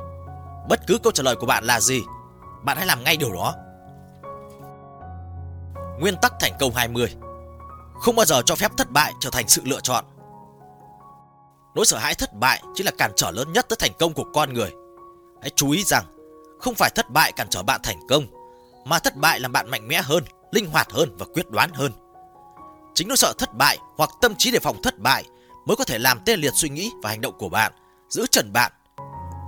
Bất 0.68 0.81
cứ 0.87 0.99
câu 0.99 1.12
trả 1.12 1.23
lời 1.23 1.37
của 1.37 1.46
bạn 1.46 1.64
là 1.64 1.81
gì, 1.81 2.03
bạn 2.62 2.77
hãy 2.77 2.87
làm 2.87 3.05
ngay 3.05 3.16
điều 3.16 3.33
đó. 3.33 3.55
Nguyên 6.01 6.16
tắc 6.23 6.33
thành 6.40 6.53
công 6.61 6.75
20 6.75 7.14
Không 8.01 8.16
bao 8.16 8.27
giờ 8.27 8.42
cho 8.46 8.57
phép 8.57 8.70
thất 8.77 8.90
bại 8.90 9.12
trở 9.20 9.31
thành 9.31 9.49
sự 9.49 9.62
lựa 9.64 9.81
chọn 9.81 10.05
Nỗi 11.75 11.87
sợ 11.87 11.99
hãi 11.99 12.14
thất 12.14 12.35
bại 12.35 12.62
chính 12.75 12.87
là 12.87 12.92
cản 12.99 13.12
trở 13.16 13.31
lớn 13.31 13.53
nhất 13.53 13.66
tới 13.68 13.77
thành 13.81 13.92
công 13.99 14.12
của 14.12 14.25
con 14.35 14.55
người 14.55 14.73
Hãy 15.40 15.51
chú 15.57 15.70
ý 15.70 15.83
rằng 15.85 16.05
Không 16.61 16.75
phải 16.75 16.90
thất 16.94 17.11
bại 17.11 17.33
cản 17.33 17.46
trở 17.51 17.62
bạn 17.62 17.81
thành 17.83 17.99
công 18.09 18.27
Mà 18.85 18.99
thất 18.99 19.16
bại 19.16 19.40
làm 19.40 19.53
bạn 19.53 19.70
mạnh 19.70 19.88
mẽ 19.88 20.03
hơn 20.03 20.25
Linh 20.52 20.70
hoạt 20.70 20.92
hơn 20.92 21.16
và 21.18 21.26
quyết 21.34 21.50
đoán 21.50 21.70
hơn 21.72 21.92
Chính 22.94 23.08
nỗi 23.08 23.16
sợ 23.16 23.32
thất 23.38 23.54
bại 23.54 23.78
hoặc 23.96 24.10
tâm 24.20 24.34
trí 24.38 24.50
đề 24.50 24.58
phòng 24.58 24.82
thất 24.82 24.98
bại 24.98 25.24
Mới 25.66 25.76
có 25.76 25.84
thể 25.84 25.98
làm 25.98 26.20
tê 26.24 26.36
liệt 26.36 26.52
suy 26.54 26.68
nghĩ 26.68 26.90
và 27.02 27.10
hành 27.10 27.20
động 27.20 27.34
của 27.38 27.48
bạn 27.48 27.72
Giữ 28.08 28.26
trần 28.30 28.52
bạn 28.52 28.72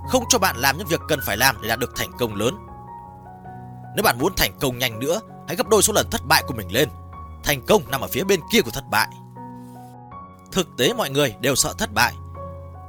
không 0.07 0.23
cho 0.29 0.39
bạn 0.39 0.57
làm 0.57 0.77
những 0.77 0.87
việc 0.87 1.01
cần 1.07 1.19
phải 1.25 1.37
làm 1.37 1.55
để 1.61 1.69
đạt 1.69 1.79
được 1.79 1.95
thành 1.95 2.11
công 2.19 2.35
lớn. 2.35 2.55
Nếu 3.95 4.03
bạn 4.03 4.19
muốn 4.19 4.33
thành 4.37 4.51
công 4.59 4.77
nhanh 4.77 4.99
nữa, 4.99 5.19
hãy 5.47 5.55
gấp 5.55 5.67
đôi 5.67 5.81
số 5.81 5.93
lần 5.93 6.07
thất 6.11 6.21
bại 6.25 6.43
của 6.47 6.53
mình 6.53 6.71
lên. 6.71 6.89
Thành 7.43 7.61
công 7.67 7.91
nằm 7.91 8.01
ở 8.01 8.07
phía 8.07 8.23
bên 8.23 8.39
kia 8.51 8.61
của 8.61 8.71
thất 8.71 8.83
bại. 8.89 9.07
Thực 10.51 10.67
tế 10.77 10.93
mọi 10.93 11.09
người 11.09 11.35
đều 11.39 11.55
sợ 11.55 11.73
thất 11.77 11.93
bại. 11.93 12.13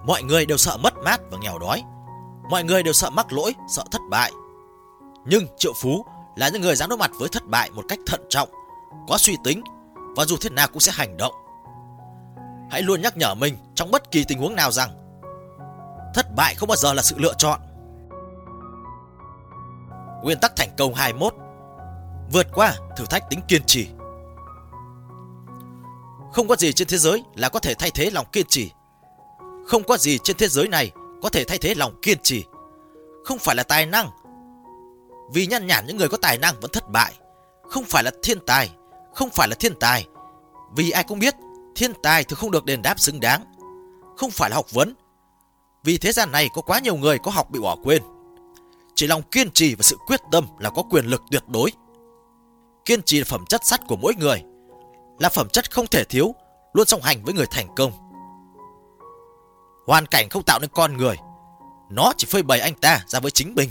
Mọi 0.06 0.22
người 0.22 0.46
đều 0.46 0.56
sợ 0.56 0.76
mất 0.76 0.94
mát 1.04 1.20
và 1.30 1.38
nghèo 1.38 1.58
đói. 1.58 1.82
Mọi 2.50 2.64
người 2.64 2.82
đều 2.82 2.92
sợ 2.92 3.10
mắc 3.10 3.32
lỗi, 3.32 3.54
sợ 3.68 3.84
thất 3.90 4.00
bại. 4.10 4.32
Nhưng 5.26 5.46
triệu 5.58 5.72
phú 5.82 6.06
là 6.36 6.48
những 6.48 6.62
người 6.62 6.76
dám 6.76 6.88
đối 6.88 6.98
mặt 6.98 7.10
với 7.18 7.28
thất 7.28 7.46
bại 7.46 7.70
một 7.70 7.84
cách 7.88 7.98
thận 8.06 8.20
trọng, 8.28 8.48
có 9.08 9.18
suy 9.18 9.36
tính 9.44 9.62
và 10.16 10.24
dù 10.24 10.36
thế 10.40 10.50
nào 10.50 10.68
cũng 10.72 10.80
sẽ 10.80 10.92
hành 10.94 11.16
động. 11.16 11.34
Hãy 12.70 12.82
luôn 12.82 13.02
nhắc 13.02 13.16
nhở 13.16 13.34
mình 13.34 13.56
trong 13.74 13.90
bất 13.90 14.10
kỳ 14.10 14.24
tình 14.24 14.38
huống 14.38 14.54
nào 14.54 14.70
rằng 14.70 14.90
thất 16.14 16.26
bại 16.36 16.54
không 16.54 16.68
bao 16.68 16.76
giờ 16.76 16.92
là 16.92 17.02
sự 17.02 17.16
lựa 17.18 17.34
chọn. 17.38 17.60
Nguyên 20.22 20.38
tắc 20.38 20.56
thành 20.56 20.70
công 20.78 20.94
21 20.94 21.34
Vượt 22.32 22.46
qua 22.54 22.74
thử 22.96 23.04
thách 23.06 23.30
tính 23.30 23.40
kiên 23.48 23.62
trì 23.66 23.88
Không 26.32 26.48
có 26.48 26.56
gì 26.56 26.72
trên 26.72 26.88
thế 26.88 26.98
giới 26.98 27.22
là 27.34 27.48
có 27.48 27.58
thể 27.60 27.74
thay 27.74 27.90
thế 27.90 28.10
lòng 28.10 28.26
kiên 28.32 28.46
trì. 28.48 28.70
Không 29.66 29.82
có 29.84 29.96
gì 29.96 30.18
trên 30.24 30.36
thế 30.36 30.48
giới 30.48 30.68
này 30.68 30.90
có 31.22 31.28
thể 31.28 31.44
thay 31.44 31.58
thế 31.58 31.74
lòng 31.74 32.00
kiên 32.02 32.18
trì. 32.22 32.44
Không 33.24 33.38
phải 33.38 33.56
là 33.56 33.62
tài 33.62 33.86
năng. 33.86 34.10
Vì 35.32 35.46
nhăn 35.46 35.66
nhản 35.66 35.86
những 35.86 35.96
người 35.96 36.08
có 36.08 36.16
tài 36.16 36.38
năng 36.38 36.60
vẫn 36.60 36.70
thất 36.70 36.90
bại. 36.90 37.14
Không 37.62 37.84
phải 37.84 38.02
là 38.04 38.10
thiên 38.22 38.38
tài. 38.46 38.70
Không 39.14 39.30
phải 39.30 39.48
là 39.48 39.54
thiên 39.54 39.74
tài. 39.80 40.06
Vì 40.76 40.90
ai 40.90 41.04
cũng 41.04 41.18
biết 41.18 41.34
thiên 41.74 41.92
tài 42.02 42.24
thường 42.24 42.38
không 42.38 42.50
được 42.50 42.64
đền 42.64 42.82
đáp 42.82 43.00
xứng 43.00 43.20
đáng. 43.20 43.44
Không 44.16 44.30
phải 44.30 44.50
là 44.50 44.56
học 44.56 44.70
vấn. 44.70 44.94
Vì 45.84 45.98
thế 45.98 46.12
gian 46.12 46.32
này 46.32 46.48
có 46.54 46.62
quá 46.62 46.78
nhiều 46.78 46.96
người 46.96 47.18
có 47.18 47.30
học 47.30 47.50
bị 47.50 47.60
bỏ 47.60 47.76
quên. 47.82 48.02
Chỉ 48.94 49.06
lòng 49.06 49.22
kiên 49.22 49.50
trì 49.50 49.74
và 49.74 49.82
sự 49.82 49.96
quyết 50.06 50.20
tâm 50.32 50.46
là 50.58 50.70
có 50.70 50.82
quyền 50.90 51.04
lực 51.04 51.22
tuyệt 51.30 51.42
đối. 51.48 51.72
Kiên 52.84 53.02
trì 53.02 53.18
là 53.18 53.24
phẩm 53.28 53.44
chất 53.48 53.60
sắt 53.64 53.80
của 53.88 53.96
mỗi 53.96 54.14
người. 54.14 54.42
Là 55.18 55.28
phẩm 55.28 55.48
chất 55.48 55.70
không 55.70 55.86
thể 55.86 56.04
thiếu, 56.04 56.34
luôn 56.72 56.86
song 56.86 57.02
hành 57.02 57.24
với 57.24 57.34
người 57.34 57.46
thành 57.46 57.74
công. 57.76 57.92
Hoàn 59.86 60.06
cảnh 60.06 60.28
không 60.28 60.42
tạo 60.42 60.58
nên 60.58 60.70
con 60.72 60.96
người 60.96 61.16
Nó 61.90 62.12
chỉ 62.16 62.26
phơi 62.30 62.42
bày 62.42 62.60
anh 62.60 62.74
ta 62.74 63.00
ra 63.06 63.20
với 63.20 63.30
chính 63.30 63.54
mình 63.54 63.70